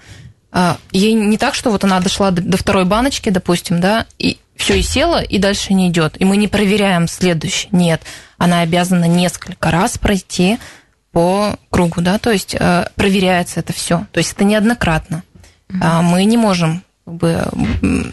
ей 0.91 1.13
не 1.13 1.37
так, 1.37 1.55
что 1.55 1.71
вот 1.71 1.83
она 1.83 1.99
дошла 1.99 2.31
до, 2.31 2.41
до 2.41 2.57
второй 2.57 2.85
баночки, 2.85 3.29
допустим, 3.29 3.79
да, 3.79 4.05
и 4.17 4.37
все 4.55 4.77
и 4.77 4.81
села, 4.81 5.21
и 5.21 5.37
дальше 5.37 5.73
не 5.73 5.89
идет, 5.89 6.19
и 6.19 6.25
мы 6.25 6.37
не 6.37 6.47
проверяем 6.47 7.07
следующий. 7.07 7.69
Нет, 7.71 8.01
она 8.37 8.61
обязана 8.61 9.05
несколько 9.05 9.71
раз 9.71 9.97
пройти 9.97 10.59
по 11.11 11.55
кругу, 11.69 12.01
да, 12.01 12.19
то 12.19 12.31
есть 12.31 12.55
э, 12.57 12.87
проверяется 12.95 13.59
это 13.59 13.73
все, 13.73 14.05
то 14.11 14.19
есть 14.19 14.33
это 14.33 14.43
неоднократно. 14.43 15.23
А 15.81 16.01
Мы 16.01 16.25
не 16.25 16.37
можем 16.37 16.83
как 17.05 17.15
бы, 17.15 17.43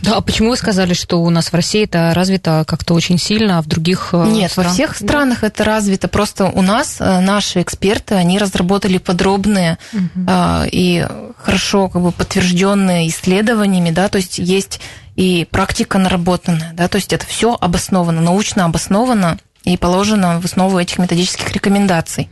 Да, 0.03 0.17
а 0.17 0.21
почему 0.23 0.51
вы 0.51 0.57
сказали, 0.57 0.95
что 0.95 1.23
у 1.23 1.31
нас 1.31 1.53
в 1.53 1.55
России 1.55 1.85
это 1.85 2.13
развито 2.15 2.65
как-то 2.67 2.95
очень 2.95 3.19
сильно, 3.19 3.59
а 3.59 3.63
в 3.63 3.67
других 3.67 4.11
э, 4.13 4.25
Нет, 4.29 4.57
во 4.57 4.63
странах- 4.65 4.73
всех 4.73 4.97
странах 4.97 5.45
это 5.45 5.65
развито. 5.65 6.09
Просто 6.09 6.47
у 6.47 6.63
нас 6.63 6.97
э, 7.01 7.21
наши 7.21 7.61
эксперты, 7.61 8.15
они 8.15 8.39
разработали 8.39 8.99
подробные 8.99 9.79
а, 10.27 10.65
и 10.71 11.07
хорошо 11.37 11.89
как 11.89 12.03
бы 12.03 12.13
подтвержденные 12.13 13.09
исследованиями, 13.09 13.91
да, 13.91 14.09
то 14.09 14.17
есть 14.17 14.39
есть 14.39 14.81
и 15.17 15.47
практика 15.51 15.99
наработанная, 15.99 16.73
да, 16.75 16.89
то 16.89 16.97
есть 16.97 17.13
это 17.13 17.27
все 17.27 17.57
обосновано, 17.61 18.21
научно 18.21 18.65
обосновано 18.65 19.39
и 19.65 19.77
положено 19.77 20.41
в 20.41 20.45
основу 20.45 20.79
этих 20.79 20.99
методических 20.99 21.53
рекомендаций. 21.53 22.29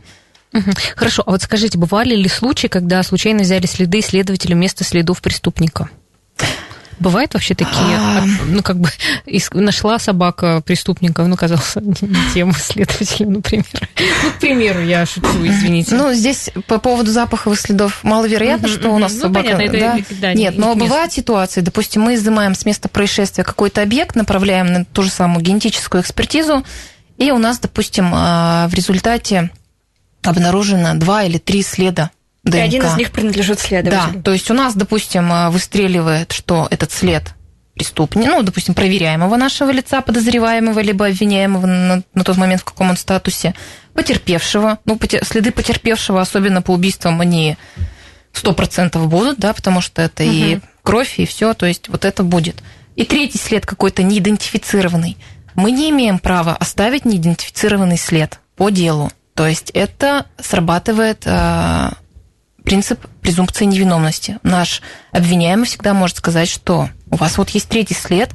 Хорошо, 0.95 1.23
а 1.25 1.31
вот 1.31 1.41
скажите, 1.43 1.77
бывали 1.77 2.15
ли 2.15 2.27
случаи, 2.29 2.67
когда 2.67 3.03
случайно 3.03 3.43
взяли 3.43 3.65
следы 3.67 3.99
исследователя 3.99 4.55
вместо 4.55 4.83
следов 4.83 5.21
преступника? 5.21 5.89
Бывают 6.99 7.33
вообще 7.35 7.53
такие, 7.53 7.95
А. 7.95 8.23
ну, 8.47 8.63
как 8.63 8.79
бы, 8.79 8.89
нашла 9.53 9.99
собака 9.99 10.61
преступника, 10.65 11.21
он 11.21 11.31
оказался 11.33 11.79
не 11.81 12.33
тем 12.33 12.51
следователем, 12.53 13.33
например. 13.33 13.65
Ну, 14.23 14.31
к 14.31 14.39
примеру, 14.39 14.81
я 14.83 15.05
шучу, 15.05 15.27
извините. 15.43 15.93
Ну, 15.95 16.13
здесь 16.13 16.49
по 16.65 16.79
поводу 16.79 17.11
запаховых 17.11 17.59
следов 17.59 18.03
маловероятно, 18.03 18.67
что 18.67 18.89
у 18.89 18.97
нас. 18.97 19.13
Ну, 19.13 19.21
собака... 19.21 19.51
понятно, 19.57 19.77
это, 19.77 20.15
да? 20.15 20.33
Нет, 20.33 20.53
не- 20.55 20.59
но 20.59 20.73
бывают 20.75 21.13
ситуации, 21.13 21.61
допустим, 21.61 22.01
мы 22.01 22.15
изымаем 22.15 22.55
с 22.55 22.65
места 22.65 22.89
происшествия 22.89 23.43
какой-то 23.43 23.83
объект, 23.83 24.15
направляем 24.15 24.65
на 24.65 24.85
ту 24.85 25.03
же 25.03 25.11
самую 25.11 25.43
генетическую 25.43 26.01
экспертизу, 26.01 26.65
и 27.19 27.31
у 27.31 27.37
нас, 27.37 27.59
допустим, 27.59 28.11
а, 28.13 28.67
в 28.69 28.73
результате 28.73 29.51
обнаружено 30.23 30.95
два 30.95 31.23
или 31.23 31.37
три 31.37 31.61
следа 31.61 32.09
ДНК. 32.49 32.55
И 32.55 32.59
один 32.59 32.85
из 32.85 32.95
них 32.97 33.11
принадлежит 33.11 33.59
следователю. 33.59 34.13
Да, 34.15 34.21
то 34.21 34.33
есть 34.33 34.49
у 34.51 34.53
нас, 34.53 34.75
допустим, 34.75 35.31
э, 35.31 35.49
выстреливает, 35.49 36.31
что 36.31 36.67
этот 36.69 36.91
след 36.91 37.33
преступника, 37.77 38.29
ну, 38.29 38.41
допустим, 38.41 38.73
проверяемого 38.73 39.35
нашего 39.37 39.71
лица, 39.71 40.01
подозреваемого 40.01 40.79
либо 40.79 41.05
обвиняемого 41.05 41.65
на, 41.65 42.03
на 42.13 42.23
тот 42.23 42.37
момент, 42.37 42.61
в 42.61 42.65
каком 42.65 42.89
он 42.89 42.97
статусе, 42.97 43.53
потерпевшего. 43.93 44.79
Ну, 44.85 44.97
потер, 44.97 45.23
следы 45.25 45.51
потерпевшего, 45.51 46.19
особенно 46.19 46.61
по 46.61 46.71
убийствам, 46.71 47.21
они 47.21 47.57
сто 48.33 48.53
процентов 48.53 49.07
будут, 49.07 49.37
да, 49.39 49.53
потому 49.53 49.81
что 49.81 50.01
это 50.01 50.23
угу. 50.23 50.31
и 50.31 50.59
кровь, 50.83 51.19
и 51.19 51.25
все, 51.25 51.53
то 51.53 51.65
есть 51.65 51.89
вот 51.89 52.05
это 52.05 52.23
будет. 52.23 52.57
И 52.95 53.05
третий 53.05 53.37
след 53.37 53.65
какой-то 53.65 54.03
неидентифицированный. 54.03 55.17
Мы 55.55 55.71
не 55.71 55.89
имеем 55.89 56.19
права 56.19 56.55
оставить 56.55 57.05
неидентифицированный 57.05 57.97
след 57.97 58.39
по 58.55 58.69
делу. 58.69 59.11
То 59.33 59.47
есть 59.47 59.69
это 59.71 60.25
срабатывает 60.39 61.23
э, 61.25 61.89
принцип 62.67 62.99
презумпции 63.21 63.63
невиновности. 63.63 64.39
Наш 64.43 64.81
обвиняемый 65.13 65.65
всегда 65.65 65.93
может 65.93 66.17
сказать, 66.17 66.49
что 66.49 66.89
у 67.09 67.15
вас 67.15 67.37
вот 67.37 67.49
есть 67.51 67.69
третий 67.69 67.93
след, 67.93 68.31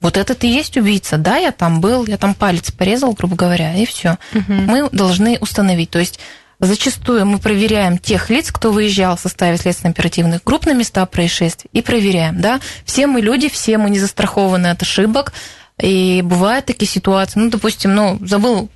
вот 0.00 0.16
этот 0.16 0.42
и 0.42 0.48
есть 0.48 0.76
убийца. 0.76 1.16
Да, 1.16 1.36
я 1.36 1.52
там 1.52 1.80
был, 1.80 2.04
я 2.04 2.16
там 2.16 2.34
палец 2.34 2.72
порезал, 2.72 3.12
грубо 3.12 3.36
говоря, 3.36 3.76
и 3.76 3.86
все. 3.86 4.18
Угу. 4.34 4.52
Мы 4.52 4.90
должны 4.90 5.38
установить. 5.40 5.90
То 5.90 6.00
есть 6.00 6.18
зачастую 6.58 7.24
мы 7.24 7.38
проверяем 7.38 7.98
тех 7.98 8.30
лиц, 8.30 8.50
кто 8.50 8.72
выезжал 8.72 9.16
в 9.16 9.20
составе 9.20 9.56
следственно-оперативных 9.56 10.42
групп 10.42 10.66
на 10.66 10.72
места 10.72 11.06
происшествий, 11.06 11.70
и 11.72 11.80
проверяем, 11.80 12.40
да. 12.40 12.58
Все 12.84 13.06
мы 13.06 13.20
люди, 13.20 13.48
все 13.48 13.78
мы 13.78 13.90
не 13.90 14.00
застрахованы 14.00 14.66
от 14.66 14.82
ошибок, 14.82 15.32
и 15.80 16.20
бывают 16.24 16.66
такие 16.66 16.90
ситуации, 16.90 17.38
ну, 17.38 17.50
допустим, 17.50 17.94
ну, 17.94 18.18
забыл, 18.26 18.70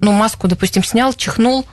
ну, 0.00 0.12
маску, 0.12 0.48
допустим, 0.48 0.82
снял, 0.82 1.12
чихнул, 1.12 1.66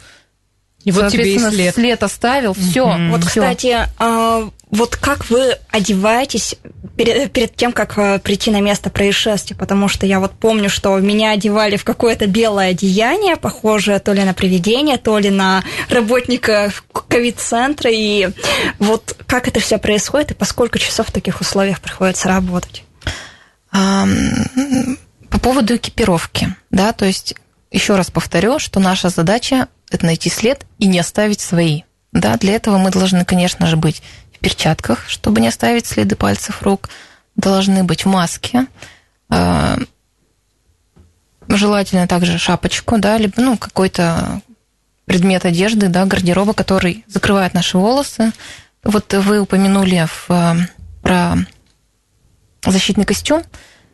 и 0.83 0.91
вот 0.91 1.11
тебе 1.11 1.35
и 1.35 1.39
след. 1.39 1.75
след 1.75 2.03
оставил, 2.03 2.53
все. 2.53 2.85
Mm-hmm. 2.85 3.09
Вот, 3.11 3.23
всё. 3.25 3.41
кстати, 3.41 3.87
а, 3.97 4.49
вот 4.71 4.95
как 4.95 5.29
вы 5.29 5.57
одеваетесь 5.69 6.55
перед, 6.95 7.31
перед 7.33 7.55
тем, 7.55 7.73
как 7.73 7.97
а, 7.97 8.17
прийти 8.19 8.49
на 8.49 8.61
место 8.61 8.89
происшествия? 8.89 9.57
Потому 9.57 9.89
что 9.89 10.05
я 10.05 10.21
вот 10.21 10.31
помню, 10.31 10.69
что 10.69 10.97
меня 10.99 11.31
одевали 11.31 11.75
в 11.75 11.83
какое-то 11.83 12.27
белое 12.27 12.69
одеяние, 12.69 13.35
похожее 13.35 13.99
то 13.99 14.13
ли 14.13 14.23
на 14.23 14.33
привидение, 14.33 14.97
то 14.97 15.17
ли 15.19 15.29
на 15.29 15.63
работника 15.89 16.71
ковид-центра. 17.09 17.91
И 17.91 18.29
вот 18.79 19.17
как 19.27 19.49
это 19.49 19.59
все 19.59 19.79
происходит 19.79 20.31
и 20.31 20.33
по 20.33 20.45
сколько 20.45 20.79
часов 20.79 21.07
в 21.07 21.11
таких 21.11 21.41
условиях 21.41 21.81
приходится 21.81 22.29
работать? 22.29 22.83
По 23.71 25.39
поводу 25.39 25.75
экипировки, 25.75 26.55
да, 26.71 26.91
то 26.91 27.05
есть 27.05 27.35
еще 27.71 27.95
раз 27.95 28.09
повторю, 28.09 28.59
что 28.59 28.79
наша 28.79 29.09
задача 29.09 29.67
это 29.89 30.05
найти 30.05 30.29
след 30.29 30.65
и 30.77 30.87
не 30.87 30.99
оставить 30.99 31.41
свои. 31.41 31.83
Да, 32.11 32.37
для 32.37 32.55
этого 32.55 32.77
мы 32.77 32.91
должны, 32.91 33.23
конечно 33.25 33.67
же, 33.67 33.77
быть 33.77 34.01
в 34.33 34.39
перчатках, 34.39 35.07
чтобы 35.07 35.41
не 35.41 35.47
оставить 35.47 35.85
следы 35.85 36.15
пальцев 36.15 36.63
рук, 36.63 36.89
должны 37.35 37.83
быть 37.83 38.05
в 38.05 38.07
маске, 38.07 38.65
а, 39.29 39.77
желательно 41.47 42.07
также 42.07 42.37
шапочку, 42.37 42.97
да, 42.97 43.17
либо 43.17 43.33
ну, 43.37 43.57
какой-то 43.57 44.41
предмет 45.05 45.45
одежды, 45.45 45.87
да, 45.87 46.05
гардероба, 46.05 46.53
который 46.53 47.03
закрывает 47.07 47.53
наши 47.53 47.77
волосы. 47.77 48.31
Вот 48.83 49.11
вы 49.13 49.39
упомянули 49.39 50.05
в, 50.07 50.25
а, 50.29 50.55
про 51.01 51.35
защитный 52.65 53.05
костюм. 53.05 53.43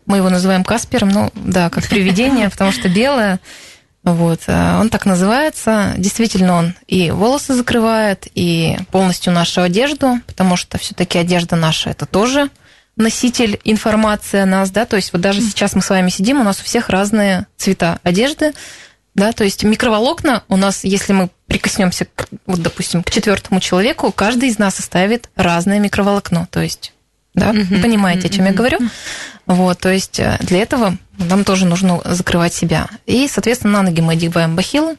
Мы 0.06 0.18
его 0.18 0.30
называем 0.30 0.64
Каспером, 0.64 1.10
ну 1.10 1.32
да, 1.36 1.70
как 1.70 1.88
привидение, 1.88 2.50
потому 2.52 2.72
что 2.72 2.90
белое. 2.90 3.40
Вот, 4.06 4.42
э, 4.46 4.80
он 4.80 4.90
так 4.90 5.08
называется. 5.08 5.94
Действительно, 5.98 6.54
он 6.54 6.76
и 6.88 7.10
волосы 7.10 7.56
закрывает, 7.56 8.28
и 8.36 8.78
полностью 8.92 9.34
нашу 9.34 9.62
одежду, 9.62 10.20
потому 10.28 10.56
что 10.56 10.78
все-таки 10.78 11.18
одежда 11.18 11.56
наша 11.56 11.90
это 11.90 12.06
тоже 12.06 12.50
носитель 12.98 13.60
информации 13.64 14.40
о 14.40 14.46
нас, 14.46 14.70
да, 14.72 14.86
то 14.86 14.96
есть 14.96 15.12
вот 15.12 15.22
даже 15.22 15.42
сейчас 15.42 15.74
мы 15.76 15.82
с 15.82 15.90
вами 15.90 16.10
сидим, 16.10 16.40
у 16.40 16.44
нас 16.44 16.62
у 16.62 16.64
всех 16.64 16.88
разные 16.90 17.48
цвета 17.58 18.00
одежды, 18.04 18.54
да, 19.16 19.34
то 19.34 19.44
есть 19.44 19.64
микроволокна 19.64 20.44
у 20.48 20.56
нас, 20.56 20.84
если 20.84 21.12
мы 21.12 21.30
прикоснемся, 21.48 22.08
вот, 22.46 22.62
допустим, 22.62 23.04
к 23.04 23.12
четвертому 23.12 23.60
человеку, 23.60 24.14
каждый 24.14 24.48
из 24.50 24.60
нас 24.60 24.80
оставит 24.80 25.30
разное 25.36 25.80
микроволокно, 25.80 26.48
то 26.52 26.62
есть 26.62 26.94
да? 27.36 27.52
Вы 27.52 27.80
понимаете, 27.80 28.28
о 28.28 28.32
чем 28.32 28.46
я 28.46 28.54
говорю? 28.54 28.80
Вот, 29.46 29.80
то 29.80 29.92
есть 29.92 30.20
э, 30.20 30.38
для 30.40 30.60
этого 30.60 30.98
нам 31.18 31.44
тоже 31.44 31.66
нужно 31.66 32.02
закрывать 32.04 32.54
себя. 32.54 32.88
И, 33.06 33.28
соответственно, 33.28 33.74
на 33.74 33.84
ноги 33.84 34.02
мы 34.02 34.14
одеваем 34.14 34.56
бахилы. 34.56 34.98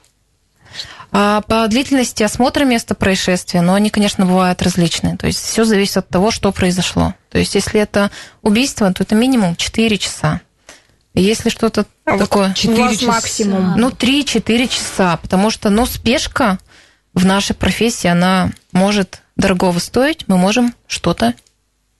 А 1.12 1.40
по 1.42 1.66
длительности 1.66 2.22
осмотра 2.22 2.64
места 2.64 2.94
происшествия, 2.94 3.62
но 3.62 3.74
они, 3.74 3.90
конечно, 3.90 4.26
бывают 4.26 4.62
различные. 4.62 5.16
То 5.16 5.26
есть 5.26 5.40
все 5.40 5.64
зависит 5.64 5.96
от 5.96 6.08
того, 6.08 6.30
что 6.30 6.52
произошло. 6.52 7.14
То 7.30 7.38
есть 7.38 7.54
если 7.54 7.80
это 7.80 8.10
убийство, 8.42 8.92
то 8.92 9.02
это 9.02 9.14
минимум 9.14 9.56
4 9.56 9.98
часа. 9.98 10.40
Если 11.14 11.48
что-то 11.48 11.86
а 12.04 12.18
такое... 12.18 12.52
4 12.52 12.96
часа. 12.96 13.06
максимум. 13.06 13.74
Ну, 13.78 13.88
3-4 13.88 14.68
часа, 14.68 15.16
потому 15.16 15.50
что, 15.50 15.70
ну, 15.70 15.86
спешка 15.86 16.58
в 17.14 17.24
нашей 17.24 17.56
профессии, 17.56 18.08
она 18.08 18.50
может 18.72 19.22
дорогого 19.36 19.78
стоить, 19.78 20.28
мы 20.28 20.36
можем 20.36 20.74
что-то 20.86 21.34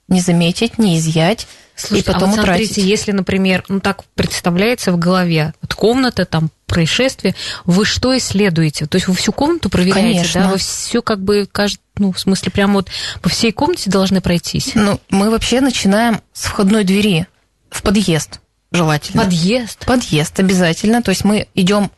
не 0.09 0.21
заметить, 0.21 0.79
не 0.79 0.99
изъять. 0.99 1.47
Слушайте, 1.75 2.11
и 2.11 2.13
потом 2.13 2.31
а 2.31 2.33
вот 2.33 2.45
смотрите, 2.45 2.73
утратить. 2.73 2.85
если, 2.85 3.13
например, 3.13 3.65
ну 3.69 3.81
так 3.81 4.05
представляется 4.15 4.93
в 4.93 4.99
голове, 4.99 5.53
вот 5.61 5.75
комната, 5.75 6.25
там 6.25 6.51
происшествие, 6.67 7.35
вы 7.65 7.85
что 7.85 8.17
исследуете? 8.17 8.87
То 8.87 8.97
есть 8.97 9.09
вы 9.09 9.15
всю 9.15 9.33
комнату 9.33 9.69
проверяете, 9.69 10.21
Конечно. 10.21 10.41
да? 10.43 10.49
Вы 10.49 10.59
все 10.59 11.03
как 11.03 11.21
бы, 11.21 11.47
кажд... 11.51 11.79
ну, 11.99 12.13
в 12.13 12.21
смысле, 12.21 12.51
прям 12.51 12.73
вот 12.73 12.89
по 13.21 13.29
всей 13.29 13.53
комнате 13.53 13.91
должны 13.91 14.23
пройтись? 14.23 14.73
Ну, 14.75 15.01
мы 15.11 15.31
вообще 15.31 15.61
начинаем 15.61 16.23
с 16.33 16.47
входной 16.47 16.85
двери 16.85 17.27
в 17.69 17.83
подъезд, 17.83 18.41
желательно. 18.73 19.25
Подъезд? 19.25 19.85
Подъезд, 19.85 20.41
обязательно. 20.41 21.03
То 21.03 21.11
есть 21.11 21.25
мы 21.25 21.47
идем 21.55 21.91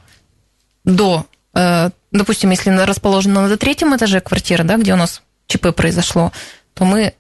до, 0.85 1.27
э, 1.55 1.91
допустим, 2.11 2.51
если 2.51 2.71
расположена 2.71 3.47
на 3.47 3.57
третьем 3.57 3.95
этаже 3.95 4.21
квартиры, 4.21 4.65
да, 4.65 4.77
где 4.77 4.95
у 4.95 4.97
нас 4.97 5.23
ЧП 5.47 5.75
произошло, 5.75 6.33
то 6.75 6.85
мы 6.85 7.15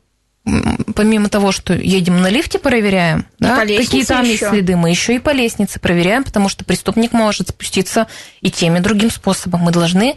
помимо 0.94 1.28
того, 1.28 1.52
что 1.52 1.74
едем 1.74 2.20
на 2.20 2.28
лифте, 2.28 2.58
проверяем, 2.58 3.26
да, 3.38 3.60
какие 3.60 4.04
там 4.04 4.22
еще. 4.22 4.32
есть 4.32 4.48
следы, 4.48 4.76
мы 4.76 4.90
еще 4.90 5.14
и 5.16 5.18
по 5.18 5.30
лестнице 5.30 5.80
проверяем, 5.80 6.24
потому 6.24 6.48
что 6.48 6.64
преступник 6.64 7.12
может 7.12 7.48
спуститься 7.48 8.06
и 8.40 8.50
тем, 8.50 8.76
и 8.76 8.80
другим 8.80 9.10
способом. 9.10 9.60
Мы 9.60 9.72
должны 9.72 10.16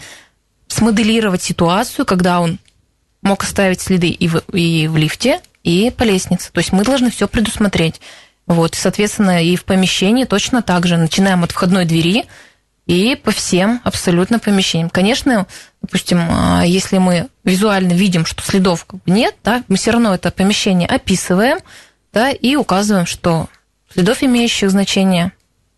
смоделировать 0.68 1.42
ситуацию, 1.42 2.06
когда 2.06 2.40
он 2.40 2.60
мог 3.22 3.44
оставить 3.44 3.82
следы 3.82 4.08
и 4.08 4.28
в, 4.28 4.40
и 4.54 4.88
в 4.88 4.98
лифте, 4.98 5.42
и 5.64 5.92
по 5.96 6.04
лестнице. 6.04 6.52
То 6.52 6.60
есть 6.60 6.72
мы 6.72 6.84
должны 6.84 7.12
все 7.12 7.28
предусмотреть. 7.28 8.02
Вот, 8.48 8.76
соответственно, 8.76 9.44
и 9.44 9.56
в 9.56 9.66
помещении 9.66 10.26
точно 10.26 10.62
так 10.62 10.88
же. 10.88 10.98
Начинаем 10.98 11.44
от 11.44 11.52
входной 11.52 11.86
двери, 11.86 12.26
и 12.92 13.16
по 13.16 13.32
всем 13.32 13.80
абсолютно 13.86 14.38
помещениям. 14.38 14.90
Конечно, 14.90 15.48
допустим, 15.82 16.28
а, 16.30 16.64
если 16.66 16.98
мы 16.98 17.30
визуально 17.46 17.94
видим, 17.94 18.26
что 18.26 18.44
следов 18.44 18.86
нет, 19.06 19.34
да, 19.46 19.64
мы 19.70 19.78
все 19.78 19.92
равно 19.92 20.14
это 20.14 20.30
помещение 20.30 20.90
описываем 20.90 21.60
да, 22.12 22.32
и 22.32 22.58
указываем, 22.58 23.06
что 23.06 23.48
следов, 23.94 24.24
имеющих 24.24 24.72
значение, 24.72 25.32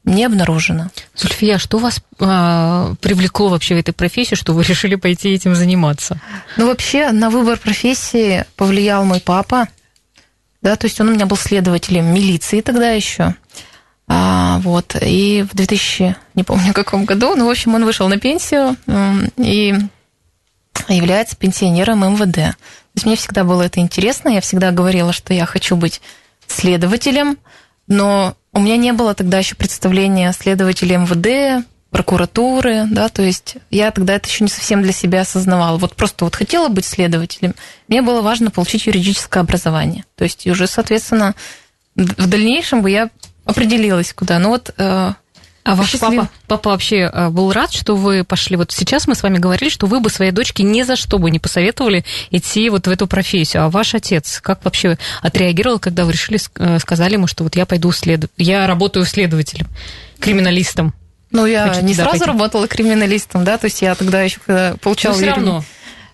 не 0.06 0.26
обнаружено. 0.26 0.90
Зульфия, 1.16 1.60
что 1.60 1.78
вас 1.78 2.02
э, 2.20 2.96
привлекло 3.00 3.50
вообще 3.50 3.76
в 3.76 3.78
этой 3.78 3.94
профессии, 3.94 4.34
что 4.34 4.54
вы 4.54 4.64
решили 4.68 4.96
пойти 4.96 5.30
этим 5.30 5.54
заниматься? 5.54 6.20
Ну, 6.58 6.66
вообще, 6.66 7.12
на 7.12 7.30
выбор 7.30 7.60
профессии 7.60 8.44
повлиял 8.56 9.06
мой 9.06 9.20
папа. 9.20 9.68
Да, 10.64 10.76
то 10.78 10.88
есть 10.88 11.00
он 11.00 11.10
у 11.10 11.12
меня 11.12 11.28
был 11.28 11.38
следователем 11.38 12.12
милиции 12.12 12.62
тогда 12.62 12.90
еще. 12.90 13.36
А, 14.08 14.60
вот, 14.60 14.96
и 15.02 15.46
в 15.50 15.56
2000, 15.56 16.16
не 16.36 16.44
помню 16.44 16.74
каком 16.74 17.06
году, 17.06 17.36
ну, 17.36 17.48
в 17.48 17.50
общем, 17.50 17.76
он 17.76 17.86
вышел 17.86 18.08
на 18.08 18.20
пенсию 18.20 18.76
и 19.38 19.74
является 20.90 21.36
пенсионером 21.36 22.04
МВД. 22.04 22.34
То 22.36 22.98
есть 22.98 23.06
мне 23.06 23.16
всегда 23.16 23.44
было 23.44 23.64
это 23.64 23.80
интересно, 23.80 24.30
я 24.30 24.42
всегда 24.42 24.72
говорила, 24.72 25.14
что 25.14 25.34
я 25.34 25.46
хочу 25.46 25.76
быть 25.76 26.02
следователем, 26.48 27.38
но 27.88 28.36
у 28.52 28.60
меня 28.60 28.78
не 28.78 28.92
было 28.94 29.14
тогда 29.14 29.40
еще 29.40 29.56
представления 29.56 30.32
следователя 30.34 30.98
МВД, 30.98 31.66
прокуратуры, 31.90 32.88
да, 32.90 33.08
то 33.08 33.22
есть 33.22 33.58
я 33.70 33.92
тогда 33.92 34.16
это 34.16 34.28
еще 34.28 34.44
не 34.44 34.50
совсем 34.50 34.82
для 34.82 34.92
себя 34.92 35.22
осознавала. 35.22 35.78
Вот 35.78 35.96
просто 35.96 36.26
вот 36.26 36.36
хотела 36.36 36.68
быть 36.68 36.86
следователем, 36.86 37.54
мне 37.88 38.02
было 38.02 38.22
важно 38.22 38.50
получить 38.50 38.88
юридическое 38.88 39.44
образование. 39.44 40.04
То 40.16 40.24
есть 40.24 40.46
уже, 40.48 40.66
соответственно, 40.66 41.36
в 41.96 42.28
дальнейшем 42.28 42.82
бы 42.82 42.90
я 42.90 43.10
определилась 43.46 44.14
куда. 44.14 44.40
Ну 44.40 44.50
вот 44.50 44.74
э, 44.78 45.14
а 45.64 45.76
ваш 45.76 45.98
папа, 45.98 46.30
папа 46.48 46.72
вообще 46.72 47.10
э, 47.12 47.30
был 47.30 47.52
рад, 47.54 47.72
что 47.72 47.96
вы 47.96 48.26
пошли? 48.26 48.58
Вот 48.58 48.72
сейчас 48.72 49.08
мы 49.08 49.16
с 49.16 49.24
вами 49.24 49.38
говорили, 49.38 49.70
что 49.70 49.88
вы 49.88 50.02
бы 50.02 50.10
своей 50.10 50.32
дочке 50.32 50.64
ни 50.64 50.84
за 50.84 50.98
что 50.98 51.20
бы 51.20 51.32
не 51.32 51.40
посоветовали 51.40 52.04
идти 52.32 52.70
вот 52.70 52.88
в 52.88 52.92
эту 52.92 53.08
профессию. 53.08 53.64
А 53.64 53.70
ваш 53.70 53.96
отец 53.96 54.42
как 54.42 54.66
вообще 54.66 54.98
отреагировал, 55.22 55.80
когда 55.80 56.04
вы 56.04 56.12
решили, 56.12 56.40
э, 56.56 56.80
сказали 56.80 57.14
ему, 57.14 57.28
что 57.28 57.46
вот 57.46 57.56
я 57.56 57.66
пойду 57.66 57.92
след... 57.94 58.30
я 58.38 58.68
работаю 58.68 59.06
следователем, 59.06 59.68
криминалистом? 60.20 60.94
Ну, 61.32 61.46
я 61.46 61.82
не 61.82 61.94
сразу 61.94 62.12
пойти? 62.12 62.26
работала 62.26 62.68
криминалистом, 62.68 63.46
да, 63.46 63.58
то 63.58 63.66
есть 63.66 63.82
я 63.82 63.96
тогда 63.96 64.22
еще 64.22 64.40
когда 64.46 64.76
получала... 64.82 65.14
Но 65.14 65.18
все 65.18 65.30
равно. 65.30 65.66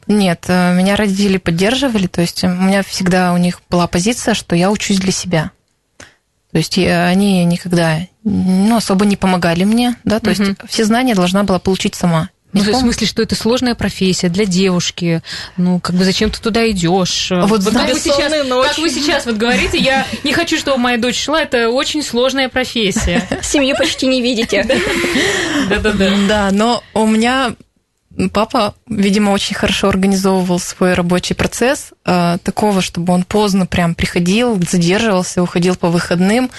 Нет, 0.05 0.45
э, 0.47 0.75
меня 0.75 0.95
родители 0.95 1.37
поддерживали, 1.37 2.05
то 2.05 2.21
есть 2.21 2.43
у 2.43 2.49
меня 2.49 2.83
всегда 2.83 3.33
у 3.33 3.37
них 3.37 3.61
была 3.67 3.87
позиция, 3.87 4.35
что 4.35 4.55
я 4.55 4.69
учусь 4.69 4.99
для 4.99 5.11
себя. 5.11 5.51
То 6.51 6.57
есть 6.57 6.77
они 6.77 7.45
никогда 7.45 7.99
ну, 8.23 8.75
особо 8.75 9.05
не 9.05 9.15
помогали 9.15 9.63
мне, 9.63 9.95
да, 10.03 10.19
то 10.19 10.31
угу. 10.31 10.41
есть 10.43 10.57
все 10.67 10.85
знания 10.85 11.15
должна 11.15 11.43
была 11.43 11.59
получить 11.59 11.95
сама. 11.95 12.29
Ну, 12.51 12.61
в 12.61 12.75
смысле, 12.75 13.05
что 13.05 13.21
это 13.21 13.35
сложная 13.35 13.75
профессия 13.75 14.27
для 14.27 14.45
девушки. 14.45 15.21
Ну, 15.55 15.79
как 15.79 15.95
бы 15.95 16.03
зачем 16.03 16.31
ты 16.31 16.41
туда 16.41 16.69
идешь? 16.71 17.27
Вот, 17.29 17.63
вот 17.63 17.73
как, 17.73 17.93
вы 17.93 17.99
сейчас, 17.99 18.31
как 18.31 18.77
вы 18.79 18.89
сейчас 18.89 19.25
вот 19.27 19.35
говорите, 19.35 19.77
я 19.77 20.07
не 20.23 20.33
хочу, 20.33 20.57
чтобы 20.57 20.77
моя 20.77 20.97
дочь 20.97 21.23
шла, 21.23 21.43
это 21.43 21.69
очень 21.69 22.01
сложная 22.01 22.49
профессия. 22.49 23.27
Семью 23.43 23.75
почти 23.77 24.07
не 24.07 24.21
видите. 24.21 24.65
Да-да-да. 25.69 26.11
Да, 26.27 26.49
но 26.51 26.83
у 26.95 27.05
меня 27.05 27.53
папа, 28.27 28.75
видимо, 28.87 29.31
очень 29.31 29.55
хорошо 29.55 29.87
организовывал 29.89 30.59
свой 30.59 30.93
рабочий 30.93 31.35
процесс, 31.35 31.91
э, 32.05 32.37
такого, 32.43 32.81
чтобы 32.81 33.13
он 33.13 33.23
поздно 33.23 33.65
прям 33.65 33.95
приходил, 33.95 34.61
задерживался, 34.61 35.41
уходил 35.41 35.75
по 35.75 35.89
выходным. 35.89 36.49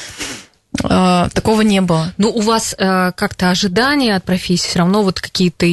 Э, 0.82 1.28
такого 1.34 1.60
не 1.62 1.80
было. 1.80 2.14
Ну, 2.16 2.30
у 2.30 2.40
вас 2.40 2.74
э, 2.78 3.12
как-то 3.14 3.50
ожидания 3.50 4.16
от 4.16 4.24
профессии, 4.24 4.68
все 4.68 4.78
равно 4.78 5.02
вот 5.02 5.20
какие-то 5.20 5.66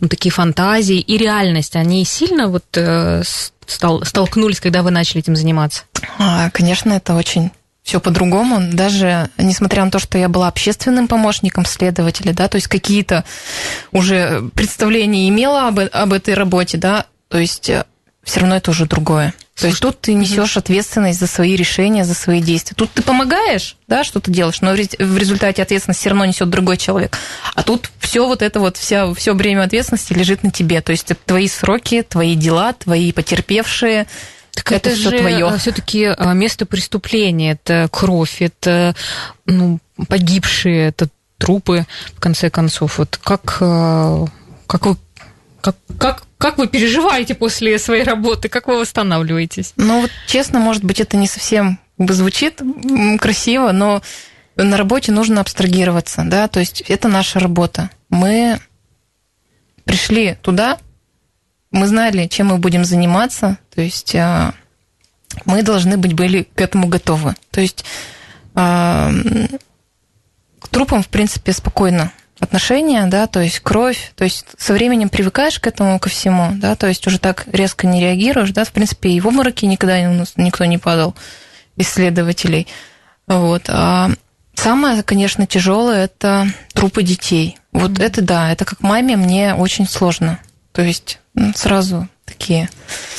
ну, 0.00 0.08
такие 0.08 0.32
фантазии 0.32 1.00
и 1.00 1.18
реальность, 1.18 1.76
они 1.76 2.04
сильно 2.04 2.48
вот 2.48 2.64
э, 2.76 3.22
стал, 3.66 4.04
столкнулись, 4.04 4.60
когда 4.60 4.82
вы 4.82 4.90
начали 4.90 5.18
этим 5.20 5.36
заниматься? 5.36 5.82
А, 6.18 6.50
конечно, 6.50 6.92
это 6.92 7.14
очень 7.14 7.50
все 7.84 8.00
по-другому. 8.00 8.72
Даже 8.72 9.28
несмотря 9.36 9.84
на 9.84 9.90
то, 9.90 9.98
что 10.00 10.18
я 10.18 10.28
была 10.28 10.48
общественным 10.48 11.06
помощником 11.06 11.66
следователя, 11.66 12.32
да, 12.32 12.48
то 12.48 12.56
есть 12.56 12.66
какие-то 12.66 13.24
уже 13.92 14.50
представления 14.54 15.28
имела 15.28 15.68
об, 15.68 15.78
об 15.78 16.12
этой 16.12 16.34
работе, 16.34 16.78
да, 16.78 17.06
то 17.28 17.38
есть 17.38 17.68
э, 17.68 17.84
все 18.24 18.40
равно 18.40 18.56
это 18.56 18.70
уже 18.70 18.86
другое. 18.86 19.34
То 19.60 19.68
есть 19.68 19.80
тут 19.80 20.00
ты 20.00 20.14
несешь 20.14 20.56
ответственность 20.56 21.20
за 21.20 21.28
свои 21.28 21.54
решения, 21.54 22.04
за 22.04 22.14
свои 22.14 22.40
действия. 22.40 22.74
Тут 22.74 22.90
ты 22.90 23.02
помогаешь, 23.02 23.76
да, 23.86 24.02
что 24.02 24.18
ты 24.18 24.32
делаешь, 24.32 24.60
но 24.62 24.72
в 24.72 25.18
результате 25.18 25.62
ответственность 25.62 26.00
все 26.00 26.08
равно 26.08 26.24
несет 26.24 26.50
другой 26.50 26.76
человек. 26.76 27.16
А 27.54 27.62
тут 27.62 27.90
все 28.00 28.26
вот 28.26 28.42
это 28.42 28.58
вот, 28.58 28.76
вся, 28.76 29.14
все 29.14 29.34
бремя 29.34 29.62
ответственности 29.62 30.12
лежит 30.12 30.42
на 30.42 30.50
тебе. 30.50 30.80
То 30.80 30.90
есть 30.90 31.10
это 31.10 31.20
твои 31.24 31.46
сроки, 31.46 32.02
твои 32.02 32.34
дела, 32.34 32.72
твои 32.72 33.12
потерпевшие, 33.12 34.06
так 34.54 34.72
это, 34.72 34.90
это 34.90 34.98
же 34.98 35.10
твое. 35.10 35.58
все-таки 35.58 36.04
а, 36.04 36.32
место 36.32 36.66
преступления, 36.66 37.52
это 37.52 37.88
кровь, 37.90 38.40
это 38.40 38.94
ну, 39.46 39.80
погибшие, 40.08 40.88
это 40.88 41.08
трупы, 41.38 41.86
в 42.14 42.20
конце 42.20 42.50
концов. 42.50 42.98
Вот 42.98 43.18
как, 43.22 43.58
а, 43.60 44.26
как 44.66 44.86
вы 44.86 44.96
как, 45.60 45.76
как, 45.98 46.24
как 46.36 46.58
вы 46.58 46.68
переживаете 46.68 47.34
после 47.34 47.78
своей 47.78 48.02
работы? 48.02 48.50
Как 48.50 48.68
вы 48.68 48.78
восстанавливаетесь? 48.78 49.72
Ну, 49.76 50.02
вот 50.02 50.10
честно, 50.26 50.58
может 50.58 50.84
быть, 50.84 51.00
это 51.00 51.16
не 51.16 51.26
совсем 51.26 51.78
звучит 51.98 52.60
красиво, 53.18 53.72
но 53.72 54.02
на 54.56 54.76
работе 54.76 55.10
нужно 55.10 55.40
абстрагироваться, 55.40 56.22
да, 56.26 56.48
то 56.48 56.60
есть 56.60 56.82
это 56.82 57.08
наша 57.08 57.40
работа. 57.40 57.90
Мы 58.10 58.60
пришли 59.84 60.36
туда, 60.42 60.78
мы 61.74 61.88
знали, 61.88 62.28
чем 62.28 62.48
мы 62.48 62.58
будем 62.58 62.84
заниматься, 62.84 63.58
то 63.74 63.80
есть 63.80 64.14
а, 64.14 64.54
мы 65.44 65.62
должны 65.62 65.96
быть 65.96 66.14
были 66.14 66.44
к 66.54 66.60
этому 66.60 66.86
готовы. 66.86 67.34
То 67.50 67.60
есть 67.60 67.84
а, 68.54 69.10
к 70.60 70.68
трупам, 70.68 71.02
в 71.02 71.08
принципе, 71.08 71.52
спокойно 71.52 72.12
отношения, 72.38 73.06
да, 73.06 73.26
то 73.26 73.40
есть 73.40 73.58
кровь, 73.60 74.12
то 74.14 74.22
есть 74.22 74.46
со 74.56 74.72
временем 74.72 75.08
привыкаешь 75.08 75.58
к 75.58 75.66
этому, 75.66 75.98
ко 75.98 76.08
всему, 76.08 76.50
да, 76.54 76.76
то 76.76 76.86
есть 76.86 77.06
уже 77.08 77.18
так 77.18 77.46
резко 77.48 77.88
не 77.88 78.00
реагируешь, 78.00 78.52
да, 78.52 78.64
в 78.64 78.70
принципе, 78.70 79.10
и 79.10 79.20
в 79.20 79.26
обмороке 79.26 79.66
никогда 79.66 79.98
у 80.08 80.14
нас 80.14 80.34
никто 80.36 80.64
не 80.64 80.78
падал, 80.78 81.14
исследователей, 81.76 82.68
вот. 83.26 83.64
А 83.68 84.10
самое, 84.54 85.02
конечно, 85.02 85.46
тяжелое 85.46 86.04
это 86.04 86.46
трупы 86.72 87.02
детей. 87.02 87.58
Вот 87.72 87.92
mm-hmm. 87.92 88.04
это 88.04 88.22
да, 88.22 88.52
это 88.52 88.64
как 88.64 88.80
маме 88.80 89.16
мне 89.16 89.54
очень 89.54 89.88
сложно, 89.88 90.38
то 90.72 90.82
есть 90.82 91.18
сразу 91.54 92.08
такие. 92.24 92.68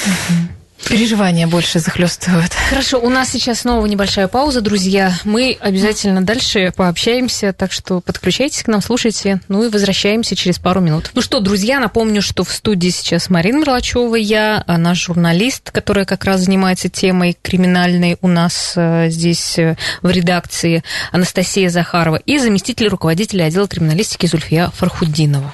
Mm-hmm. 0.06 0.56
Переживания 0.88 1.48
больше 1.48 1.80
захлестывают. 1.80 2.54
Хорошо, 2.70 3.00
у 3.00 3.10
нас 3.10 3.32
сейчас 3.32 3.62
снова 3.62 3.86
небольшая 3.88 4.28
пауза, 4.28 4.62
друзья. 4.62 5.14
Мы 5.24 5.58
обязательно 5.60 6.22
дальше 6.22 6.72
пообщаемся, 6.76 7.54
так 7.54 7.72
что 7.72 8.02
подключайтесь 8.02 8.62
к 8.62 8.68
нам, 8.68 8.82
слушайте, 8.82 9.42
ну 9.48 9.64
и 9.64 9.70
возвращаемся 9.70 10.36
через 10.36 10.60
пару 10.60 10.82
минут. 10.82 11.10
Ну 11.16 11.22
что, 11.22 11.40
друзья, 11.40 11.80
напомню, 11.80 12.22
что 12.22 12.44
в 12.44 12.52
студии 12.52 12.90
сейчас 12.90 13.32
Марина 13.32 13.62
Мерлачева, 13.62 14.16
я, 14.16 14.64
а 14.68 14.78
наш 14.78 15.04
журналист, 15.04 15.72
которая 15.72 16.06
как 16.06 16.24
раз 16.24 16.42
занимается 16.42 16.88
темой 16.88 17.36
криминальной 17.42 18.18
у 18.22 18.28
нас 18.28 18.74
э, 18.76 19.10
здесь 19.10 19.58
э, 19.58 19.78
в 20.04 20.10
редакции, 20.12 20.84
Анастасия 21.12 21.70
Захарова, 21.70 22.18
и 22.18 22.38
заместитель 22.38 22.90
руководителя 22.90 23.46
отдела 23.46 23.68
криминалистики 23.68 24.28
Зульфия 24.28 24.70
Фархудинова. 24.70 25.54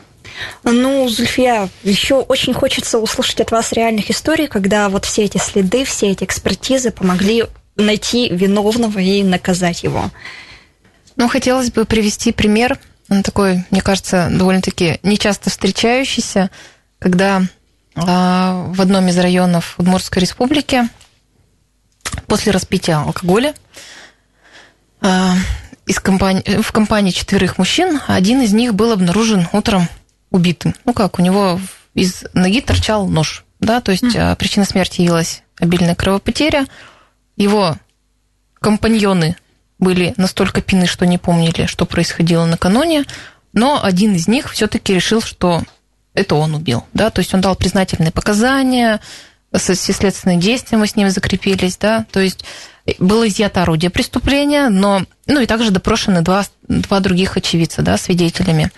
Ну, 0.64 1.08
Зульфия, 1.08 1.70
еще 1.84 2.16
очень 2.16 2.54
хочется 2.54 3.00
услышать 3.00 3.42
от 3.42 3.52
вас 3.52 3.72
реальных 3.72 4.10
историй, 4.10 4.48
когда 4.48 4.90
вот 4.90 5.06
все 5.06 5.24
эти 5.24 5.38
следы, 5.38 5.86
все 5.86 6.12
эти 6.12 6.24
экспертизы 6.24 6.92
помогли 6.92 7.46
найти 7.76 8.30
виновного 8.30 9.00
и 9.00 9.24
наказать 9.24 9.84
его. 9.84 10.10
Ну, 11.16 11.28
хотелось 11.28 11.72
бы 11.72 11.86
привести 11.86 12.32
пример, 12.32 12.80
он 13.10 13.24
такой, 13.24 13.66
мне 13.72 13.82
кажется, 13.82 14.30
довольно-таки 14.32 15.00
нечасто 15.04 15.50
встречающийся, 15.50 16.50
когда 17.00 17.44
а, 17.96 18.68
в 18.70 18.82
одном 18.82 19.10
из 19.10 19.18
районов 19.18 19.76
Удмуртской 19.78 20.22
республики 20.22 20.88
после 22.28 22.52
распития 22.54 22.98
алкоголя 22.98 23.54
а, 25.02 25.36
из 25.86 26.00
компании, 26.00 26.62
в 26.62 26.72
компании 26.72 27.12
четверых 27.12 27.58
мужчин 27.58 28.00
один 28.08 28.42
из 28.42 28.54
них 28.54 28.74
был 28.74 28.94
обнаружен 28.94 29.48
утром 29.52 29.90
убитым. 30.32 30.74
Ну 30.86 30.94
как, 30.94 31.20
у 31.20 31.22
него 31.22 31.60
из 31.94 32.24
ноги 32.34 32.62
торчал 32.62 33.08
нож, 33.08 33.46
да, 33.60 33.82
то 33.82 33.92
есть 33.92 34.04
mm. 34.04 34.36
причина 34.38 34.66
смерти 34.66 35.02
явилась 35.02 35.44
обильная 35.60 35.96
кровопотеря. 35.96 36.66
Его 37.38 37.76
компаньоны 38.60 39.36
были 39.78 40.14
настолько 40.18 40.62
пьяны, 40.62 40.88
что 40.88 41.06
не 41.06 41.18
помнили, 41.18 41.66
что 41.66 41.86
происходило 41.86 42.46
накануне, 42.46 43.04
но 43.54 43.84
один 43.84 44.16
из 44.16 44.28
них 44.28 44.52
все-таки 44.52 44.94
решил, 44.94 45.22
что 45.22 45.62
это 46.14 46.36
он 46.36 46.56
убил, 46.56 46.86
да, 46.94 47.10
то 47.10 47.20
есть 47.20 47.34
он 47.34 47.42
дал 47.42 47.56
признательные 47.56 48.12
показания, 48.12 49.00
все 49.54 49.76
следственные 49.76 50.38
действия 50.38 50.78
мы 50.78 50.88
с 50.88 50.96
ним 50.96 51.10
закрепились, 51.10 51.78
да, 51.78 52.06
то 52.12 52.20
есть 52.20 52.46
было 53.00 53.28
изъято 53.28 53.64
орудие 53.64 53.92
преступления, 53.92 54.70
но, 54.70 55.04
ну 55.28 55.40
и 55.42 55.46
также 55.46 55.72
допрошены 55.72 56.22
два, 56.22 56.46
два 56.68 57.00
других 57.00 57.38
очевидца, 57.38 57.82
да, 57.82 57.98
свидетелями. 57.98 58.72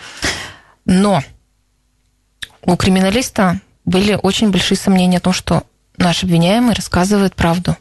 Но 0.85 1.23
у 2.65 2.75
криминалиста 2.75 3.59
были 3.85 4.17
очень 4.21 4.51
большие 4.51 4.77
сомнения 4.77 5.17
о 5.17 5.21
том, 5.21 5.33
что 5.33 5.63
наш 5.97 6.23
обвиняемый 6.23 6.73
рассказывает 6.73 7.35
правду. 7.35 7.77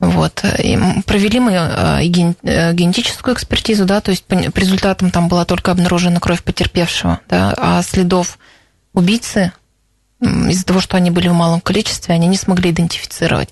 Вот. 0.00 0.44
И 0.58 0.78
провели 1.06 1.40
мы 1.40 1.52
э, 1.52 2.00
э, 2.02 2.72
генетическую 2.74 3.34
экспертизу, 3.34 3.84
да, 3.84 4.00
то 4.00 4.10
есть 4.10 4.24
по 4.24 4.34
результатам 4.34 5.10
там 5.10 5.28
была 5.28 5.44
только 5.44 5.70
обнаружена 5.70 6.20
кровь 6.20 6.42
потерпевшего, 6.42 7.20
да, 7.28 7.54
а 7.56 7.82
следов 7.82 8.38
убийцы 8.92 9.52
из-за 10.20 10.64
того, 10.64 10.80
что 10.80 10.96
они 10.96 11.10
были 11.10 11.28
в 11.28 11.34
малом 11.34 11.60
количестве, 11.60 12.14
они 12.14 12.26
не 12.26 12.36
смогли 12.36 12.70
идентифицировать. 12.70 13.50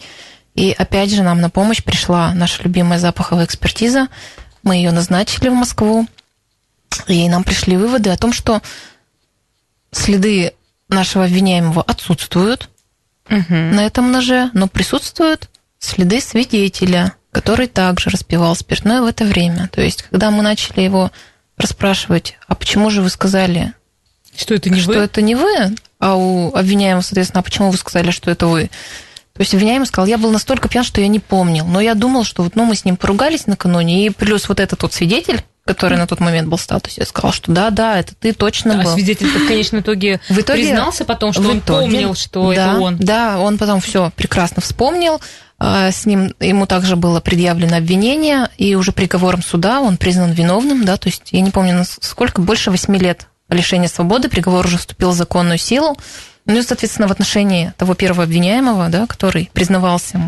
И 0.54 0.72
опять 0.72 1.10
же 1.10 1.22
нам 1.22 1.40
на 1.40 1.48
помощь 1.48 1.82
пришла 1.82 2.34
наша 2.34 2.62
любимая 2.62 2.98
запаховая 2.98 3.46
экспертиза. 3.46 4.08
Мы 4.62 4.76
ее 4.76 4.90
назначили 4.90 5.48
в 5.48 5.54
Москву, 5.54 6.06
и 7.06 7.28
нам 7.28 7.44
пришли 7.44 7.76
выводы 7.76 8.10
о 8.10 8.16
том, 8.16 8.32
что 8.32 8.60
следы 9.92 10.54
нашего 10.88 11.24
обвиняемого 11.24 11.82
отсутствуют 11.82 12.68
угу. 13.30 13.44
на 13.48 13.86
этом 13.86 14.10
ноже, 14.10 14.50
но 14.54 14.66
присутствуют 14.68 15.48
следы 15.78 16.20
свидетеля, 16.20 17.14
который 17.30 17.66
также 17.66 18.10
распивал 18.10 18.54
спиртное 18.56 19.00
в 19.02 19.06
это 19.06 19.24
время. 19.24 19.68
То 19.72 19.80
есть, 19.80 20.02
когда 20.02 20.30
мы 20.30 20.42
начали 20.42 20.80
его 20.80 21.10
расспрашивать, 21.56 22.36
а 22.48 22.54
почему 22.54 22.90
же 22.90 23.02
вы 23.02 23.10
сказали, 23.10 23.72
что 24.36 24.54
это 24.54 24.70
не 24.70 24.80
что 24.80 24.92
вы? 24.92 24.98
это 24.98 25.22
не 25.22 25.34
вы, 25.34 25.74
а 25.98 26.16
у 26.16 26.54
обвиняемого, 26.54 27.02
соответственно, 27.02 27.40
а 27.40 27.44
почему 27.44 27.70
вы 27.70 27.76
сказали, 27.76 28.10
что 28.10 28.30
это 28.30 28.46
вы? 28.46 28.70
То 29.34 29.40
есть 29.40 29.54
обвиняемый 29.54 29.86
сказал, 29.86 30.06
я 30.06 30.18
был 30.18 30.30
настолько 30.30 30.68
пьян, 30.68 30.84
что 30.84 31.00
я 31.00 31.08
не 31.08 31.18
помнил. 31.18 31.66
Но 31.66 31.80
я 31.80 31.94
думал, 31.94 32.24
что 32.24 32.42
вот, 32.42 32.54
ну, 32.54 32.64
мы 32.64 32.74
с 32.74 32.84
ним 32.84 32.96
поругались 32.96 33.46
накануне, 33.46 34.06
и 34.06 34.10
плюс 34.10 34.48
вот 34.48 34.60
этот 34.60 34.82
вот 34.82 34.92
свидетель, 34.92 35.42
который 35.64 35.96
на 35.96 36.06
тот 36.06 36.20
момент 36.20 36.48
был 36.48 36.56
в 36.56 36.62
статусе, 36.62 37.04
сказал, 37.04 37.32
что 37.32 37.52
да, 37.52 37.70
да, 37.70 37.98
это 37.98 38.14
ты 38.14 38.32
точно 38.32 38.80
а 38.80 38.84
был. 38.84 38.92
свидетель 38.92 39.28
в 39.28 39.46
конечном 39.46 39.80
итоге, 39.80 40.20
в 40.28 40.38
итоге 40.38 40.64
признался 40.64 41.04
потом, 41.04 41.32
что 41.32 41.42
он 41.42 41.58
итоге, 41.58 41.84
помнил, 41.84 42.14
что 42.14 42.52
да, 42.52 42.72
это 42.72 42.80
он. 42.80 42.96
Да, 42.96 43.38
он 43.38 43.58
потом 43.58 43.80
все 43.80 44.10
прекрасно 44.16 44.60
вспомнил. 44.60 45.20
А, 45.58 45.92
с 45.92 46.06
ним 46.06 46.34
ему 46.40 46.66
также 46.66 46.96
было 46.96 47.20
предъявлено 47.20 47.76
обвинение, 47.76 48.48
и 48.58 48.74
уже 48.74 48.90
приговором 48.90 49.42
суда 49.42 49.80
он 49.80 49.96
признан 49.96 50.32
виновным, 50.32 50.84
да, 50.84 50.96
то 50.96 51.08
есть 51.08 51.28
я 51.30 51.40
не 51.40 51.52
помню, 51.52 51.84
сколько, 52.00 52.40
больше 52.40 52.72
восьми 52.72 52.98
лет 52.98 53.28
лишения 53.48 53.88
свободы, 53.88 54.28
приговор 54.28 54.66
уже 54.66 54.78
вступил 54.78 55.10
в 55.10 55.14
законную 55.14 55.58
силу. 55.58 55.96
Ну 56.44 56.58
и, 56.58 56.62
соответственно, 56.62 57.06
в 57.06 57.12
отношении 57.12 57.72
того 57.76 57.94
первого 57.94 58.24
обвиняемого, 58.24 58.88
да, 58.88 59.06
который 59.06 59.50
признавался, 59.52 60.20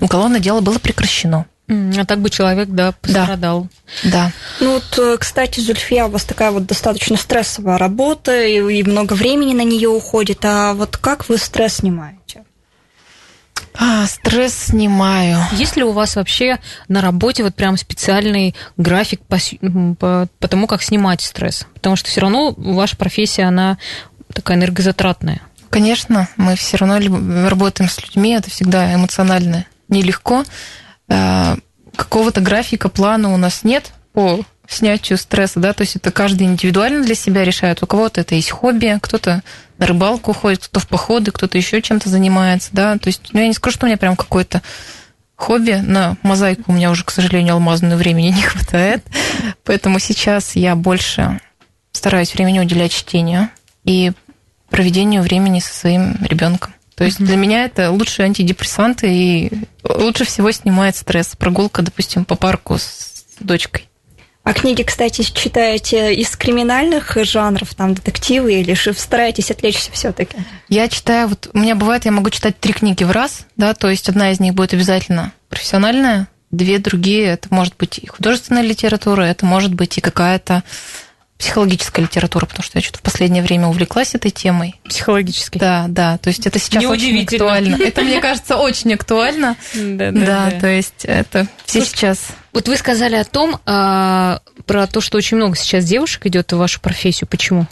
уголовное 0.00 0.40
дело 0.40 0.60
было 0.60 0.78
прекращено. 0.78 1.46
А 1.68 2.04
так 2.04 2.20
бы 2.20 2.30
человек, 2.30 2.68
да, 2.68 2.92
пострадал. 2.92 3.68
Да. 4.04 4.10
да. 4.10 4.32
Ну 4.60 4.74
вот, 4.74 4.98
э, 4.98 5.16
кстати, 5.18 5.58
Зульфия, 5.58 6.04
у 6.04 6.10
вас 6.10 6.24
такая 6.24 6.52
вот 6.52 6.66
достаточно 6.66 7.16
стрессовая 7.16 7.76
работа, 7.76 8.40
и, 8.44 8.78
и 8.78 8.82
много 8.84 9.14
времени 9.14 9.52
на 9.52 9.64
нее 9.64 9.88
уходит. 9.88 10.44
А 10.44 10.74
вот 10.74 10.96
как 10.96 11.28
вы 11.28 11.38
стресс 11.38 11.76
снимаете? 11.76 12.44
А, 13.78 14.06
стресс 14.06 14.54
снимаю. 14.54 15.38
Есть 15.52 15.76
ли 15.76 15.82
у 15.82 15.92
вас 15.92 16.16
вообще 16.16 16.58
на 16.88 17.00
работе 17.00 17.42
вот 17.42 17.54
прям 17.54 17.76
специальный 17.76 18.54
график 18.76 19.20
по, 19.22 19.38
по, 19.98 20.28
по 20.38 20.48
тому, 20.48 20.66
как 20.66 20.82
снимать 20.82 21.20
стресс? 21.20 21.66
Потому 21.74 21.96
что 21.96 22.08
все 22.08 22.20
равно 22.20 22.54
ваша 22.56 22.96
профессия, 22.96 23.42
она 23.42 23.76
такая 24.32 24.56
энергозатратная. 24.56 25.42
Конечно, 25.68 26.28
мы 26.36 26.56
все 26.56 26.76
равно 26.78 27.48
работаем 27.48 27.90
с 27.90 28.00
людьми, 28.00 28.34
это 28.34 28.50
всегда 28.50 28.94
эмоционально 28.94 29.66
нелегко. 29.88 30.44
Э, 31.08 31.56
какого-то 31.94 32.40
графика, 32.40 32.88
плана 32.88 33.32
у 33.32 33.36
нас 33.36 33.64
нет 33.64 33.92
по 34.12 34.40
снятию 34.68 35.18
стресса, 35.18 35.60
да, 35.60 35.72
то 35.72 35.82
есть 35.82 35.96
это 35.96 36.10
каждый 36.10 36.46
индивидуально 36.46 37.04
для 37.04 37.14
себя 37.14 37.44
решает. 37.44 37.82
У 37.82 37.86
кого-то 37.86 38.20
это 38.20 38.34
есть 38.34 38.50
хобби, 38.50 38.98
кто-то 39.00 39.42
на 39.78 39.86
рыбалку 39.86 40.32
ходит, 40.32 40.66
кто 40.66 40.80
в 40.80 40.88
походы, 40.88 41.30
кто-то 41.30 41.56
еще 41.56 41.80
чем-то 41.80 42.08
занимается, 42.08 42.70
да, 42.72 42.98
то 42.98 43.08
есть, 43.08 43.30
ну, 43.32 43.40
я 43.40 43.46
не 43.46 43.54
скажу, 43.54 43.76
что 43.76 43.86
у 43.86 43.88
меня 43.88 43.96
прям 43.96 44.16
какое-то 44.16 44.62
хобби, 45.36 45.72
на 45.72 46.16
мозаику 46.22 46.64
у 46.68 46.72
меня 46.72 46.90
уже, 46.90 47.04
к 47.04 47.10
сожалению, 47.10 47.54
алмазного 47.54 47.96
времени 47.96 48.28
не 48.36 48.42
хватает, 48.42 49.04
поэтому 49.64 49.98
сейчас 49.98 50.56
я 50.56 50.74
больше 50.74 51.40
стараюсь 51.92 52.34
времени 52.34 52.58
уделять 52.58 52.92
чтению 52.92 53.48
и 53.84 54.12
проведению 54.70 55.22
времени 55.22 55.60
со 55.60 55.72
своим 55.72 56.16
ребенком. 56.22 56.75
То 56.96 57.04
есть 57.04 57.18
для 57.18 57.36
меня 57.36 57.66
это 57.66 57.90
лучшие 57.90 58.24
антидепрессанты 58.24 59.06
и 59.08 59.52
лучше 59.84 60.24
всего 60.24 60.50
снимает 60.50 60.96
стресс. 60.96 61.36
Прогулка, 61.36 61.82
допустим, 61.82 62.24
по 62.24 62.36
парку 62.36 62.78
с 62.78 63.24
дочкой. 63.38 63.86
А 64.42 64.54
книги, 64.54 64.82
кстати, 64.82 65.22
читаете 65.22 66.14
из 66.14 66.36
криминальных 66.36 67.16
жанров, 67.24 67.74
там 67.74 67.94
детективы, 67.94 68.54
или 68.54 68.74
же 68.74 68.94
стараетесь 68.94 69.50
отвлечься 69.50 69.90
все-таки? 69.92 70.36
Я 70.68 70.88
читаю, 70.88 71.28
вот 71.28 71.50
у 71.52 71.58
меня 71.58 71.74
бывает, 71.74 72.04
я 72.04 72.12
могу 72.12 72.30
читать 72.30 72.58
три 72.58 72.72
книги 72.72 73.02
в 73.02 73.10
раз, 73.10 73.44
да, 73.56 73.74
то 73.74 73.90
есть 73.90 74.08
одна 74.08 74.30
из 74.30 74.38
них 74.38 74.54
будет 74.54 74.72
обязательно 74.72 75.32
профессиональная, 75.48 76.28
две 76.52 76.78
другие, 76.78 77.24
это 77.24 77.48
может 77.50 77.76
быть 77.76 77.98
и 77.98 78.06
художественная 78.06 78.62
литература, 78.62 79.22
это 79.22 79.44
может 79.44 79.74
быть 79.74 79.98
и 79.98 80.00
какая-то 80.00 80.62
психологическая 81.38 82.04
литература, 82.04 82.46
потому 82.46 82.62
что 82.62 82.78
я 82.78 82.82
что-то 82.82 82.98
в 82.98 83.02
последнее 83.02 83.42
время 83.42 83.68
увлеклась 83.68 84.14
этой 84.14 84.30
темой. 84.30 84.74
Психологической. 84.84 85.60
Да, 85.60 85.86
да. 85.88 86.18
То 86.18 86.28
есть 86.28 86.46
это 86.46 86.58
сейчас 86.58 86.84
очень 86.84 87.22
актуально. 87.22 87.76
Это, 87.76 88.02
мне 88.02 88.20
кажется, 88.20 88.56
очень 88.56 88.94
актуально. 88.94 89.56
Да, 89.74 90.10
да, 90.12 90.50
то 90.50 90.66
есть 90.66 91.04
это 91.04 91.46
все 91.66 91.84
сейчас. 91.84 92.28
Вот 92.52 92.68
вы 92.68 92.76
сказали 92.76 93.16
о 93.16 93.24
том, 93.24 93.58
а, 93.66 94.40
про 94.64 94.86
то, 94.86 95.00
что 95.00 95.18
очень 95.18 95.36
много 95.36 95.56
сейчас 95.56 95.84
девушек 95.84 96.24
идет 96.26 96.52
в 96.52 96.56
вашу 96.56 96.80
профессию. 96.80 97.28
Почему? 97.28 97.66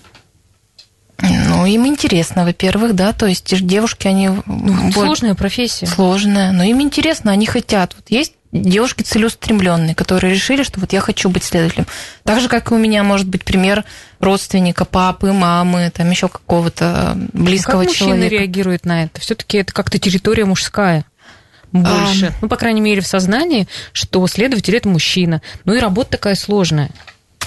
Ну, 1.20 1.64
им 1.64 1.86
интересно, 1.86 2.44
во-первых, 2.44 2.94
да, 2.94 3.12
то 3.12 3.26
есть 3.26 3.64
девушки, 3.64 4.08
они... 4.08 4.30
Ну, 4.46 4.92
сложная 4.92 5.34
профессия. 5.34 5.86
Сложная, 5.86 6.52
но 6.52 6.64
им 6.64 6.82
интересно, 6.82 7.30
они 7.30 7.46
хотят. 7.46 7.94
Вот 7.94 8.10
есть 8.10 8.34
девушки 8.54 9.02
целеустремленные, 9.02 9.94
которые 9.94 10.32
решили, 10.32 10.62
что 10.62 10.80
вот 10.80 10.92
я 10.92 11.00
хочу 11.00 11.28
быть 11.28 11.44
следователем. 11.44 11.86
Так 12.22 12.40
же, 12.40 12.48
как 12.48 12.70
и 12.70 12.74
у 12.74 12.78
меня 12.78 13.02
может 13.02 13.28
быть 13.28 13.44
пример 13.44 13.84
родственника, 14.20 14.84
папы, 14.84 15.32
мамы, 15.32 15.90
там 15.94 16.08
еще 16.08 16.28
какого-то 16.28 17.18
близкого 17.32 17.82
а 17.82 17.84
как 17.84 17.94
человека. 17.94 18.22
мужчины 18.22 18.38
реагируют 18.38 18.86
на 18.86 19.04
это? 19.04 19.20
Все-таки 19.20 19.58
это 19.58 19.72
как-то 19.72 19.98
территория 19.98 20.44
мужская 20.44 21.04
больше. 21.72 22.26
А... 22.26 22.32
Ну, 22.40 22.48
по 22.48 22.56
крайней 22.56 22.80
мере, 22.80 23.00
в 23.00 23.06
сознании, 23.06 23.66
что 23.92 24.26
следователь 24.28 24.76
это 24.76 24.88
мужчина. 24.88 25.42
Ну 25.64 25.74
и 25.74 25.80
работа 25.80 26.10
такая 26.10 26.36
сложная. 26.36 26.90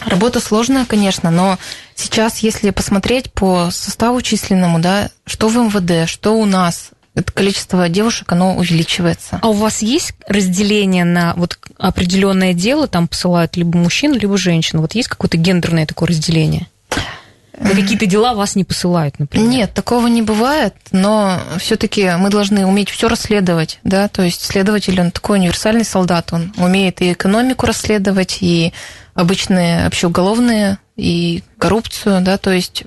Работа 0.06 0.40
сложная, 0.40 0.86
конечно, 0.86 1.32
но 1.32 1.58
сейчас, 1.96 2.40
если 2.40 2.70
посмотреть 2.70 3.32
по 3.32 3.70
составу 3.72 4.22
численному, 4.22 4.80
да, 4.80 5.10
что 5.26 5.48
в 5.48 5.56
МВД, 5.56 6.08
что 6.08 6.38
у 6.38 6.46
нас, 6.46 6.92
это 7.18 7.32
количество 7.32 7.90
девушек, 7.90 8.32
оно 8.32 8.56
увеличивается. 8.56 9.40
А 9.42 9.50
у 9.50 9.54
вас 9.54 9.82
есть 9.82 10.14
разделение 10.28 11.04
на 11.04 11.34
вот 11.36 11.58
определенное 11.78 12.54
дело, 12.54 12.88
там 12.88 13.08
посылают 13.08 13.58
либо 13.58 13.78
мужчин, 13.78 14.14
либо 14.14 14.38
женщин? 14.38 14.82
Вот 14.82 14.94
есть 14.94 15.08
какое-то 15.08 15.38
гендерное 15.38 15.88
такое 15.88 16.10
разделение? 16.10 16.68
На 17.60 17.72
какие-то 17.72 18.06
дела 18.06 18.36
вас 18.36 18.56
не 18.56 18.64
посылают, 18.64 19.18
например? 19.18 19.48
Нет, 19.48 19.74
такого 19.74 20.06
не 20.06 20.22
бывает, 20.22 20.76
но 20.92 21.40
все-таки 21.58 22.12
мы 22.18 22.30
должны 22.30 22.68
уметь 22.68 22.92
все 22.92 23.08
расследовать, 23.08 23.80
да, 23.84 24.08
то 24.10 24.22
есть 24.22 24.44
следователь, 24.46 25.02
он 25.02 25.10
такой 25.10 25.40
универсальный 25.40 25.86
солдат, 25.86 26.34
он 26.34 26.54
умеет 26.58 27.02
и 27.02 27.14
экономику 27.14 27.66
расследовать, 27.66 28.38
и 28.42 28.74
обычные 29.16 29.88
общеуголовные, 29.88 30.78
и 30.96 31.44
коррупцию, 31.58 32.22
да, 32.22 32.38
то 32.38 32.52
есть 32.52 32.84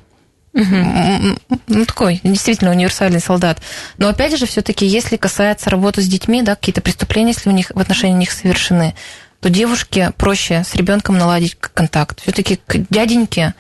Угу. 0.53 1.59
Ну, 1.69 1.85
такой 1.87 2.21
действительно 2.25 2.71
универсальный 2.71 3.21
солдат. 3.21 3.61
Но 3.99 4.09
опять 4.09 4.37
же, 4.37 4.47
все-таки, 4.47 4.85
если 4.85 5.17
касается 5.17 5.71
работы 5.71 6.03
с 6.03 6.09
детьми, 6.09 6.43
да, 6.43 6.57
какие-то 6.57 6.81
преступления, 6.81 7.33
если 7.33 7.49
у 7.49 7.53
них 7.53 7.71
в 7.73 7.79
отношении 7.79 8.17
них 8.17 8.33
совершены, 8.33 8.95
то 9.41 9.49
девушке 9.49 10.13
проще 10.17 10.65
с 10.65 10.75
ребенком 10.75 11.17
наладить 11.17 11.57
контакт. 11.61 12.21
Все-таки 12.21 12.61
к 12.67 12.77
дяденьке 12.91 13.55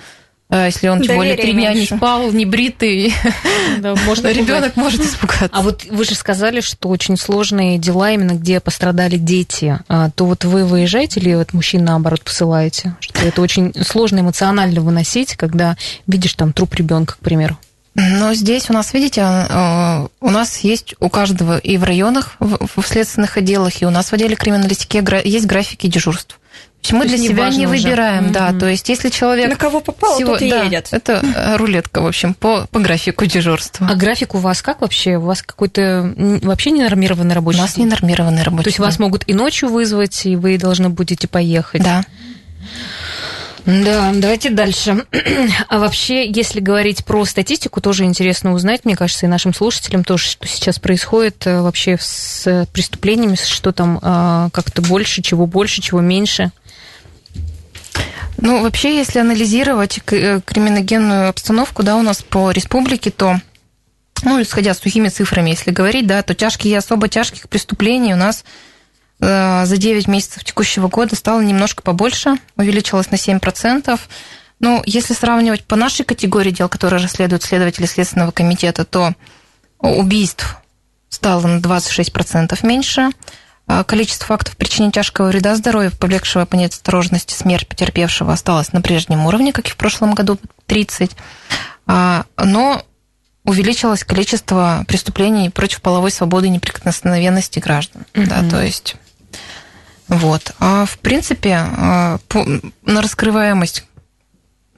если 0.50 0.88
он 0.88 1.00
тем 1.00 1.16
более 1.16 1.36
три 1.36 1.52
дня 1.52 1.72
не 1.72 1.86
спал, 1.86 2.32
не 2.32 2.44
бритый, 2.44 3.14
да, 3.78 3.94
ребенок 4.32 4.76
может 4.76 5.00
испугаться. 5.00 5.48
А 5.52 5.62
вот 5.62 5.84
вы 5.88 6.04
же 6.04 6.14
сказали, 6.14 6.60
что 6.60 6.88
очень 6.88 7.16
сложные 7.16 7.78
дела, 7.78 8.10
именно 8.10 8.32
где 8.32 8.58
пострадали 8.60 9.16
дети. 9.16 9.78
А, 9.88 10.10
то 10.10 10.26
вот 10.26 10.44
вы 10.44 10.64
выезжаете 10.64 11.20
или 11.20 11.34
вот 11.34 11.52
мужчин 11.52 11.84
наоборот 11.84 12.22
посылаете? 12.22 12.96
Что 13.00 13.20
это 13.26 13.40
очень 13.42 13.72
сложно 13.84 14.20
эмоционально 14.20 14.80
выносить, 14.80 15.36
когда 15.36 15.76
видишь 16.06 16.34
там 16.34 16.52
труп 16.52 16.74
ребенка, 16.74 17.14
к 17.14 17.18
примеру. 17.18 17.58
Но 17.94 18.34
здесь 18.34 18.70
у 18.70 18.72
нас, 18.72 18.94
видите, 18.94 19.20
а, 19.22 20.06
у 20.20 20.30
нас 20.30 20.58
есть 20.58 20.94
у 21.00 21.08
каждого 21.08 21.58
и 21.58 21.76
в 21.76 21.84
районах, 21.84 22.36
в 22.38 22.82
следственных 22.84 23.36
отделах, 23.36 23.82
и 23.82 23.86
у 23.86 23.90
нас 23.90 24.10
в 24.10 24.12
отделе 24.12 24.36
криминалистики 24.36 25.02
есть 25.26 25.46
графики 25.46 25.86
дежурств. 25.86 26.38
То 26.90 26.96
есть 26.96 27.11
мы 27.12 27.16
для 27.16 27.18
себя 27.18 27.48
не 27.48 27.66
выбираем, 27.66 28.24
уже. 28.24 28.33
да. 28.33 28.50
Mm-hmm. 28.50 28.59
То 28.59 28.68
есть 28.68 28.88
если 28.88 29.09
человек... 29.11 29.48
На 29.48 29.57
кого 29.57 29.81
попал, 29.81 30.14
всего, 30.14 30.33
тот 30.33 30.42
и 30.42 30.50
да, 30.50 30.62
едет. 30.64 30.88
Это 30.90 31.22
э, 31.22 31.57
рулетка, 31.57 32.00
в 32.00 32.07
общем, 32.07 32.35
по, 32.35 32.66
по 32.70 32.81
графику 32.81 33.26
дежурства. 33.26 33.88
А 33.90 33.94
график 33.94 34.35
у 34.35 34.38
вас 34.38 34.62
как 34.62 34.81
вообще? 34.81 35.16
У 35.16 35.22
вас 35.22 35.42
какой-то 35.42 36.14
вообще 36.42 36.70
ненормированный 36.70 37.35
рабочий 37.35 37.59
У 37.59 37.62
нас 37.62 37.74
день? 37.74 37.87
ненормированный 37.87 38.42
рабочий 38.42 38.64
То 38.64 38.68
есть 38.68 38.79
день. 38.79 38.87
вас 38.87 38.98
могут 38.98 39.24
и 39.29 39.35
ночью 39.35 39.68
вызвать, 39.68 40.26
и 40.26 40.37
вы 40.37 40.59
должны 40.59 40.88
будете 40.88 41.29
поехать? 41.29 41.83
Да. 41.83 42.05
Да, 43.66 44.12
давайте 44.14 44.50
дальше. 44.50 45.05
А 45.68 45.79
вообще, 45.79 46.29
если 46.29 46.61
говорить 46.61 47.05
про 47.05 47.24
статистику, 47.24 47.81
тоже 47.81 48.05
интересно 48.05 48.53
узнать, 48.53 48.85
мне 48.85 48.96
кажется, 48.96 49.26
и 49.26 49.29
нашим 49.29 49.55
слушателям 49.55 50.05
тоже, 50.05 50.24
что 50.24 50.46
сейчас 50.46 50.79
происходит 50.79 51.46
э, 51.46 51.61
вообще 51.61 51.96
с 52.00 52.66
преступлениями, 52.72 53.37
что 53.37 53.72
там 53.72 53.98
а, 54.03 54.48
как-то 54.53 54.83
больше, 54.83 55.22
чего 55.22 55.46
больше, 55.46 55.83
чего 55.83 56.00
меньше. 56.00 56.50
Ну, 58.42 58.62
вообще, 58.62 58.96
если 58.96 59.18
анализировать 59.18 60.00
э, 60.07 60.40
криминогенную 60.44 61.29
обстановку, 61.29 61.83
да, 61.83 61.96
у 61.96 62.03
нас 62.03 62.22
по 62.22 62.50
республике, 62.50 63.11
то, 63.11 63.38
ну, 64.22 64.40
исходя 64.40 64.72
с 64.72 64.79
сухими 64.79 65.09
цифрами, 65.09 65.50
если 65.50 65.70
говорить, 65.70 66.07
да, 66.07 66.22
то 66.22 66.35
тяжкие 66.35 66.72
и 66.72 66.76
особо 66.76 67.09
тяжких 67.09 67.50
преступлений 67.50 68.14
у 68.14 68.16
нас 68.16 68.44
э, 69.20 69.66
за 69.66 69.76
9 69.76 70.09
месяцев 70.09 70.42
текущего 70.42 70.88
года 70.88 71.16
стало 71.16 71.42
немножко 71.42 71.83
побольше, 71.83 72.37
увеличилось 72.57 73.11
на 73.11 73.16
7%. 73.16 74.00
Ну, 74.61 74.83
если 74.87 75.12
сравнивать 75.12 75.64
по 75.64 75.76
нашей 75.76 76.05
категории 76.07 76.50
дел, 76.50 76.68
которые 76.70 77.03
расследуют 77.03 77.42
следователи 77.42 77.85
Следственного 77.85 78.31
комитета, 78.31 78.87
то 78.87 79.14
убийств 79.79 80.57
стало 81.11 81.46
на 81.46 81.61
26% 81.61 82.59
меньше, 82.66 83.11
количество 83.87 84.26
фактов 84.26 84.56
причинения 84.56 84.92
тяжкого 84.92 85.28
вреда 85.28 85.54
здоровью, 85.56 85.92
повлекшего 85.92 86.44
по 86.44 86.56
неосторожности 86.56 87.35
смерть 87.35 87.66
потерпевшего, 87.68 88.33
осталось 88.33 88.72
на 88.72 88.80
прежнем 88.80 89.26
уровне, 89.26 89.52
как 89.52 89.68
и 89.68 89.70
в 89.70 89.76
прошлом 89.76 90.14
году, 90.14 90.38
30. 90.66 91.12
А, 91.87 92.24
но 92.37 92.85
увеличилось 93.44 94.04
количество 94.04 94.85
преступлений 94.87 95.50
против 95.50 95.80
половой 95.80 96.11
свободы 96.11 96.46
и 96.46 96.50
неприкосновенности 96.50 97.59
граждан. 97.59 98.04
Mm-hmm. 98.12 98.26
Да, 98.26 98.48
то 98.48 98.62
есть 98.62 98.96
Вот. 100.09 100.52
А 100.59 100.87
в 100.87 100.98
принципе, 100.98 101.64
э, 101.76 102.18
на 102.83 103.02
раскрываемость 103.02 103.85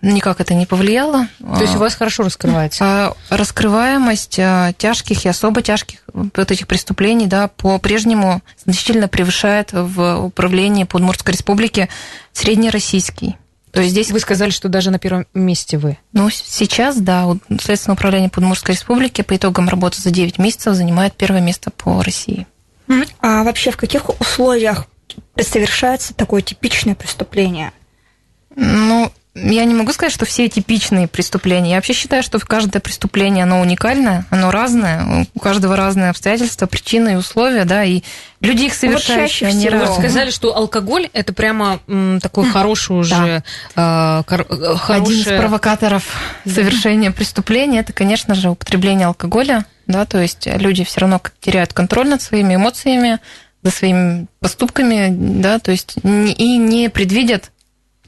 никак 0.03 0.41
это 0.41 0.55
не 0.55 0.67
повлияло. 0.67 1.29
То 1.41 1.63
есть 1.63 1.77
у 1.77 1.79
вас 1.79 1.95
хорошо 1.95 2.25
раскрывается? 2.25 2.85
А, 2.85 3.15
раскрываемость 3.31 4.39
а, 4.39 4.73
тяжких 4.75 5.25
и 5.25 5.29
особо 5.29 5.63
тяжких 5.63 6.01
вот 6.13 6.51
этих 6.51 6.67
преступлений, 6.67 7.27
да, 7.27 7.49
по-прежнему 7.49 8.43
значительно 8.65 9.09
превышает 9.09 9.71
в 9.73 10.25
управлении 10.25 10.85
Подмурской 10.85 11.33
республики 11.33 11.89
среднероссийский. 12.33 13.37
То 13.71 13.81
есть 13.81 13.93
здесь 13.93 14.11
вы 14.11 14.21
сказали, 14.21 14.51
что 14.51 14.69
даже 14.69 14.91
на 14.91 14.99
первом 14.99 15.27
месте 15.33 15.79
вы? 15.79 15.97
Ну, 16.13 16.29
сейчас, 16.29 16.99
да, 16.99 17.27
Следственное 17.59 17.95
управление 17.95 18.29
Подмурской 18.29 18.75
республики 18.75 19.23
по 19.23 19.35
итогам 19.35 19.69
работы 19.69 20.01
за 20.03 20.11
9 20.11 20.39
месяцев 20.39 20.75
занимает 20.75 21.15
первое 21.15 21.41
место 21.41 21.71
по 21.71 22.03
России. 22.03 22.47
А 23.21 23.43
вообще 23.45 23.71
в 23.71 23.79
каких 23.79 24.21
условиях 24.21 24.87
совершается 25.41 26.13
такое 26.13 26.43
типичное 26.43 26.95
преступление? 26.95 27.73
Ну, 28.55 29.11
я 29.35 29.65
не 29.65 29.75
могу 29.75 29.93
сказать, 29.93 30.13
что 30.13 30.27
все 30.27 30.47
типичные 30.49 31.09
преступления. 31.09 31.71
Я 31.71 31.77
вообще 31.77 31.95
считаю, 31.95 32.23
что 32.23 32.39
каждое 32.39 32.81
преступление, 32.81 33.45
оно 33.45 33.61
уникальное, 33.61 34.27
оно 34.29 34.51
разное, 34.51 35.27
у 35.33 35.39
каждого 35.41 35.75
разные 35.75 36.11
обстоятельства, 36.11 36.67
причины 36.67 37.15
и 37.15 37.17
условия, 37.17 37.65
да, 37.65 37.83
и 37.83 38.03
люди 38.41 38.65
их 38.65 38.75
совершают. 38.75 39.33
Вот 39.41 39.49
они 39.49 39.69
Вы 39.71 39.87
сказали, 39.87 40.31
что 40.31 40.55
алкоголь– 40.55 41.09
это 41.15 41.33
прямо 41.33 41.81
м, 41.89 42.21
такой 42.21 42.51
хороший 42.51 42.95
уже… 42.97 43.43
Да. 43.75 44.21
Э, 44.21 44.23
кор, 44.25 44.45
хороший... 44.77 44.97
Один 44.97 45.21
из 45.21 45.41
провокаторов 45.41 46.05
совершения 46.45 47.11
преступления– 47.11 47.79
это, 47.81 47.95
конечно 47.95 48.35
же, 48.35 48.51
употребление 48.51 49.07
алкоголя, 49.07 49.65
да, 49.87 50.05
то 50.05 50.21
есть 50.21 50.47
люди 50.47 50.85
все 50.85 51.01
равно 51.01 51.23
теряют 51.41 51.73
контроль 51.73 52.09
над 52.09 52.21
своими 52.21 52.57
эмоциями, 52.57 53.19
за 53.63 53.71
своими 53.71 54.27
поступками, 54.41 55.09
да, 55.11 55.59
то 55.59 55.71
есть 55.71 55.95
и 56.03 56.57
не 56.59 56.91
предвидят 56.91 57.51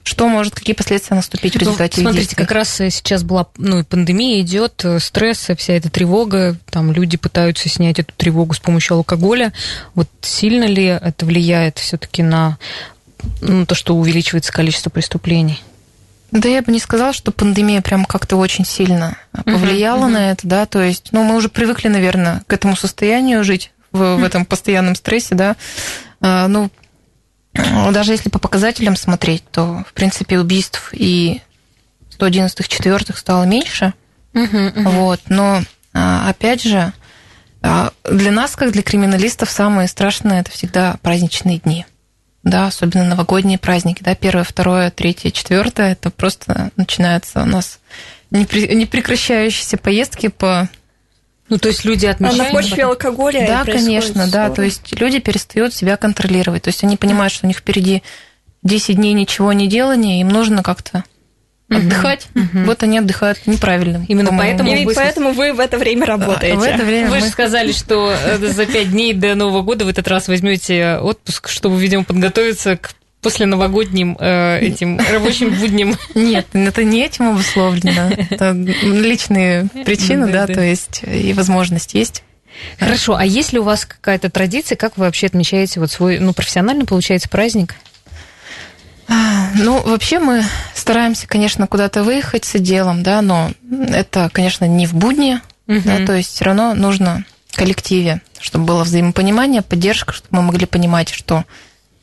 что 0.04 0.28
может, 0.28 0.54
какие 0.54 0.76
последствия 0.76 1.16
наступить 1.16 1.54
в 1.54 1.56
ну, 1.56 1.60
результате 1.60 2.02
ну, 2.02 2.10
Смотрите, 2.10 2.36
как 2.36 2.52
раз 2.52 2.68
сейчас 2.74 3.22
была, 3.22 3.46
ну, 3.56 3.80
и 3.80 3.82
пандемия 3.82 4.42
идет, 4.42 4.84
э, 4.84 5.00
стресс, 5.00 5.48
вся 5.56 5.72
эта 5.72 5.90
тревога, 5.90 6.56
там 6.70 6.92
люди 6.92 7.16
пытаются 7.16 7.70
снять 7.70 7.98
эту 7.98 8.12
тревогу 8.14 8.52
с 8.52 8.58
помощью 8.58 8.96
алкоголя. 8.96 9.52
Вот 9.94 10.08
сильно 10.20 10.64
ли 10.64 10.84
это 10.84 11.24
влияет 11.24 11.78
все-таки 11.78 12.22
на 12.22 12.58
ну, 13.40 13.64
то, 13.64 13.74
что 13.74 13.96
увеличивается 13.96 14.52
количество 14.52 14.90
преступлений? 14.90 15.62
Да 16.30 16.48
я 16.50 16.60
бы 16.60 16.70
не 16.70 16.80
сказала, 16.80 17.14
что 17.14 17.32
пандемия 17.32 17.80
прям 17.80 18.04
как-то 18.04 18.36
очень 18.36 18.66
сильно 18.66 19.16
повлияла 19.44 20.06
uh-huh, 20.06 20.08
uh-huh. 20.08 20.12
на 20.12 20.30
это, 20.32 20.46
да, 20.46 20.66
то 20.66 20.82
есть, 20.82 21.08
ну, 21.12 21.22
мы 21.22 21.36
уже 21.36 21.48
привыкли, 21.48 21.88
наверное, 21.88 22.42
к 22.46 22.52
этому 22.52 22.76
состоянию 22.76 23.42
жить 23.44 23.70
в, 23.92 24.16
в 24.16 24.24
этом 24.24 24.44
постоянном 24.44 24.96
стрессе, 24.96 25.34
да, 25.34 25.56
а, 26.20 26.48
ну, 26.48 26.70
даже 27.92 28.12
если 28.12 28.28
по 28.28 28.38
показателям 28.38 28.96
смотреть, 28.96 29.44
то, 29.50 29.84
в 29.88 29.92
принципе, 29.92 30.38
убийств 30.38 30.90
и 30.92 31.40
111-х, 32.18 32.68
4 32.68 32.98
стало 33.14 33.44
меньше. 33.44 33.94
Угу, 34.34 34.42
угу. 34.42 34.90
Вот, 34.90 35.20
но, 35.28 35.62
а, 35.92 36.28
опять 36.28 36.62
же, 36.62 36.92
а, 37.62 37.92
для 38.04 38.32
нас, 38.32 38.56
как 38.56 38.72
для 38.72 38.82
криминалистов, 38.82 39.50
самое 39.50 39.88
страшное– 39.88 40.40
это 40.42 40.50
всегда 40.50 40.96
праздничные 41.02 41.58
дни. 41.58 41.86
Да, 42.42 42.66
особенно 42.66 43.04
новогодние 43.04 43.58
праздники, 43.58 44.02
да, 44.02 44.14
первое, 44.14 44.44
второе, 44.44 44.90
третье, 44.90 45.30
четвертое, 45.30 45.92
это 45.92 46.10
просто 46.10 46.72
начинаются 46.76 47.42
у 47.42 47.46
нас 47.46 47.78
непрекращающиеся 48.30 49.78
поездки 49.78 50.28
по 50.28 50.68
ну, 51.54 51.58
то 51.58 51.68
есть 51.68 51.84
люди 51.84 52.04
отмечают... 52.06 52.40
А 52.40 52.44
на 52.46 52.50
почве 52.50 52.84
алкоголя 52.84 53.46
Да, 53.46 53.64
конечно, 53.64 54.26
да. 54.26 54.50
То 54.50 54.62
есть 54.62 54.98
люди 55.00 55.20
перестают 55.20 55.72
себя 55.72 55.96
контролировать. 55.96 56.64
То 56.64 56.70
есть 56.70 56.82
они 56.82 56.96
понимают, 56.96 57.32
что 57.32 57.46
у 57.46 57.48
них 57.48 57.58
впереди 57.58 58.02
10 58.64 58.96
дней 58.96 59.12
ничего 59.12 59.52
не 59.52 59.68
делания, 59.68 60.20
им 60.20 60.30
нужно 60.30 60.64
как-то 60.64 61.04
отдыхать. 61.70 62.26
Угу. 62.34 62.64
Вот 62.64 62.82
они 62.82 62.98
отдыхают 62.98 63.46
неправильно. 63.46 64.04
Именно 64.08 64.30
поэтому 64.36 64.74
и 64.74 64.84
вы... 64.84 64.94
поэтому 64.94 65.30
вы 65.30 65.52
в 65.52 65.60
это 65.60 65.78
время 65.78 66.06
работаете. 66.06 66.56
в 66.56 66.62
это 66.64 66.82
время 66.82 67.08
вы 67.08 67.18
мы... 67.18 67.20
же 67.20 67.28
сказали, 67.28 67.70
что 67.70 68.12
э, 68.12 68.38
за 68.38 68.66
пять 68.66 68.90
дней 68.90 69.14
до 69.14 69.36
Нового 69.36 69.62
года 69.62 69.84
в 69.84 69.88
этот 69.88 70.08
раз 70.08 70.26
возьмете 70.26 70.98
отпуск, 71.00 71.48
чтобы, 71.48 71.80
видимо, 71.80 72.02
подготовиться 72.02 72.76
к 72.76 72.94
после 73.24 73.46
новогодним 73.46 74.16
э, 74.20 74.60
этим 74.60 74.98
рабочим 74.98 75.58
будням. 75.58 75.96
Нет, 76.14 76.46
это 76.52 76.84
не 76.84 77.02
этим 77.02 77.30
обусловлено. 77.30 78.10
Это 78.30 78.52
личные 78.52 79.66
причины, 79.84 80.30
да, 80.30 80.46
то 80.46 80.60
есть 80.60 81.02
и 81.02 81.32
возможность 81.32 81.94
есть. 81.94 82.22
Хорошо, 82.78 83.16
а 83.16 83.24
есть 83.24 83.52
ли 83.52 83.58
у 83.58 83.64
вас 83.64 83.84
какая-то 83.84 84.30
традиция, 84.30 84.76
как 84.76 84.96
вы 84.96 85.06
вообще 85.06 85.26
отмечаете 85.26 85.80
вот 85.80 85.90
свой, 85.90 86.20
ну, 86.20 86.32
профессиональный, 86.32 86.84
получается, 86.84 87.28
праздник? 87.28 87.74
А, 89.08 89.50
ну, 89.56 89.80
вообще 89.80 90.18
мы 90.18 90.44
стараемся, 90.74 91.26
конечно, 91.26 91.66
куда-то 91.66 92.04
выехать 92.04 92.44
с 92.44 92.58
делом, 92.60 93.02
да, 93.02 93.22
но 93.22 93.50
это, 93.88 94.30
конечно, 94.32 94.66
не 94.66 94.86
в 94.86 94.94
будни, 94.94 95.40
угу. 95.66 95.80
да, 95.84 96.06
то 96.06 96.12
есть 96.14 96.34
все 96.34 96.44
равно 96.44 96.74
нужно 96.74 97.24
коллективе, 97.54 98.20
чтобы 98.40 98.66
было 98.66 98.84
взаимопонимание, 98.84 99.62
поддержка, 99.62 100.12
чтобы 100.12 100.36
мы 100.36 100.42
могли 100.42 100.66
понимать, 100.66 101.10
что 101.10 101.44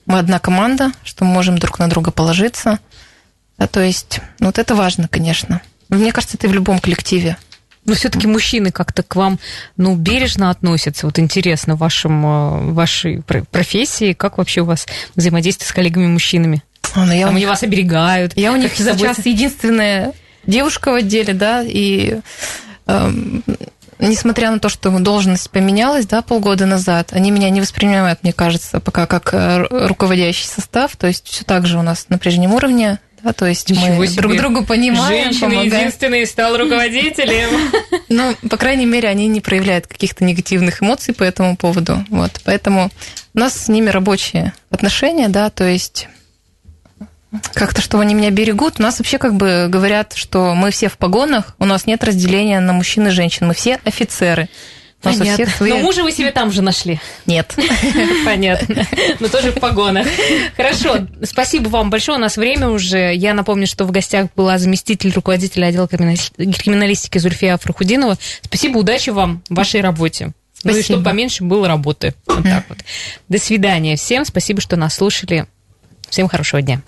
мы 0.06 0.20
одна 0.20 0.40
команда, 0.40 0.92
что 1.04 1.26
мы 1.26 1.32
можем 1.32 1.58
друг 1.58 1.80
на 1.80 1.90
друга 1.90 2.12
положиться. 2.12 2.80
Да, 3.58 3.68
то 3.68 3.82
есть, 3.82 4.20
ну, 4.40 4.48
вот 4.48 4.60
это 4.60 4.76
важно, 4.76 5.08
конечно. 5.08 5.62
Мне 5.90 6.12
кажется, 6.12 6.38
это 6.38 6.48
в 6.48 6.54
любом 6.54 6.80
коллективе. 6.80 7.38
Но 7.86 7.96
все-таки 7.96 8.28
мужчины 8.28 8.72
как-то 8.72 9.04
к 9.04 9.16
вам, 9.16 9.40
ну, 9.76 9.96
бережно 9.96 10.52
относятся. 10.52 11.08
Вот 11.08 11.18
интересно, 11.18 11.76
в 11.76 11.80
вашем, 11.80 12.26
э, 12.26 12.72
вашей 12.74 13.22
профессии, 13.22 14.14
как 14.14 14.38
вообще 14.38 14.62
у 14.62 14.66
вас 14.66 14.86
взаимодействие 15.16 15.68
с 15.68 15.72
коллегами-мужчинами? 15.72 16.64
А, 16.94 17.06
ну, 17.06 17.14
я 17.14 17.26
Там 17.26 17.36
они 17.36 17.46
вас 17.46 17.64
оберегают. 17.64 18.34
Я 18.36 18.52
у 18.52 18.56
них 18.56 18.74
сейчас 18.76 19.26
единственная 19.26 20.14
девушка 20.46 20.92
в 20.92 20.96
отделе, 20.96 21.34
да, 21.34 21.64
и 21.66 22.20
э, 22.88 23.12
несмотря 24.08 24.52
на 24.52 24.60
то, 24.60 24.70
что 24.70 24.90
должность 25.00 25.50
поменялась, 25.50 26.06
да, 26.06 26.22
полгода 26.22 26.66
назад, 26.66 27.14
они 27.14 27.32
меня 27.32 27.50
не 27.50 27.62
воспринимают, 27.62 28.24
мне 28.24 28.34
кажется, 28.34 28.80
пока 28.80 29.06
как 29.06 29.34
э, 29.34 29.68
руководящий 29.70 30.48
состав, 30.48 30.96
то 30.96 31.08
есть 31.08 31.28
все 31.28 31.44
так 31.44 31.66
же 31.66 31.78
у 31.78 31.82
нас 31.82 32.08
на 32.10 32.18
прежнем 32.18 32.54
уровне, 32.54 33.00
да, 33.24 33.34
то 33.34 33.46
есть 33.46 33.70
Ничего 33.70 33.96
мы 33.96 34.08
себе. 34.08 34.22
друг 34.24 34.36
друга 34.36 34.64
понимаем, 34.64 35.26
Женщина 35.26 35.50
помогаем. 35.50 35.72
единственный 35.74 36.26
стал 36.26 36.58
руководителем. 36.58 37.50
Ну, 38.14 38.36
по 38.50 38.58
крайней 38.58 38.86
мере, 38.86 39.08
они 39.08 39.28
не 39.28 39.40
проявляют 39.40 39.88
каких-то 39.88 40.26
негативных 40.26 40.84
эмоций 40.84 41.14
по 41.14 41.24
этому 41.24 41.56
поводу. 41.56 42.04
Вот, 42.10 42.42
поэтому 42.44 42.92
у 43.34 43.40
нас 43.40 43.54
с 43.54 43.70
ними 43.70 43.90
рабочие 43.90 44.52
отношения, 44.70 45.30
да, 45.30 45.50
то 45.50 45.64
есть 45.64 46.10
как-то, 47.54 47.82
что 47.82 48.00
они 48.00 48.13
меня 48.13 48.30
берегут. 48.30 48.80
У 48.80 48.84
нас 48.84 49.00
вообще 49.00 49.17
как 49.17 49.36
бы 49.36 49.67
говорят, 49.70 50.13
что 50.15 50.54
мы 50.54 50.72
все 50.72 50.89
в 50.89 50.98
погонах, 50.98 51.56
у 51.60 51.65
нас 51.65 51.86
нет 51.86 52.04
разделения 52.04 52.60
на 52.60 52.74
мужчин 52.74 53.08
и 53.08 53.12
женщин, 53.12 53.48
мы 53.48 53.54
все 53.54 53.80
офицеры. 53.86 54.50
Понятно. 55.02 55.48
Свои... 55.48 55.72
Но 55.72 55.78
мужа 55.80 56.04
вы 56.04 56.12
себе 56.12 56.32
там 56.32 56.52
же 56.52 56.62
нашли. 56.62 57.00
Нет. 57.26 57.56
Понятно. 58.26 58.86
Но 59.20 59.28
тоже 59.30 59.52
в 59.52 59.60
погонах. 59.60 60.06
Хорошо. 60.56 61.08
Спасибо 61.24 61.70
вам 61.70 61.89
большое. 61.89 62.20
У 62.20 62.22
нас 62.22 62.38
время 62.38 62.70
уже. 62.70 63.15
Я 63.15 63.34
напомню, 63.34 63.65
что 63.65 63.86
в 63.86 63.91
гостях 63.91 64.28
была 64.36 64.60
заместитель 64.60 65.12
руководителя 65.12 65.67
отдела 65.67 65.88
криминалистики 65.88 67.17
Зульфия 67.17 67.58
Фрахудинова. 67.58 68.17
Спасибо, 68.44 68.78
удачи 68.78 69.10
вам 69.10 69.41
в 69.50 69.56
вашей 69.56 69.82
работе. 69.82 70.34
Спасибо. 70.54 70.74
Ну 70.74 70.80
и 70.80 70.84
чтобы 70.84 71.04
поменьше 71.04 71.44
было 71.44 71.67
работы. 71.67 72.13
Вот 72.28 72.44
так 72.44 72.65
вот. 72.70 72.78
До 73.28 73.39
свидания 73.39 73.96
всем. 73.96 74.24
Спасибо, 74.24 74.62
что 74.62 74.76
нас 74.76 74.94
слушали. 74.94 75.48
Всем 76.10 76.28
хорошего 76.28 76.62
дня. 76.62 76.82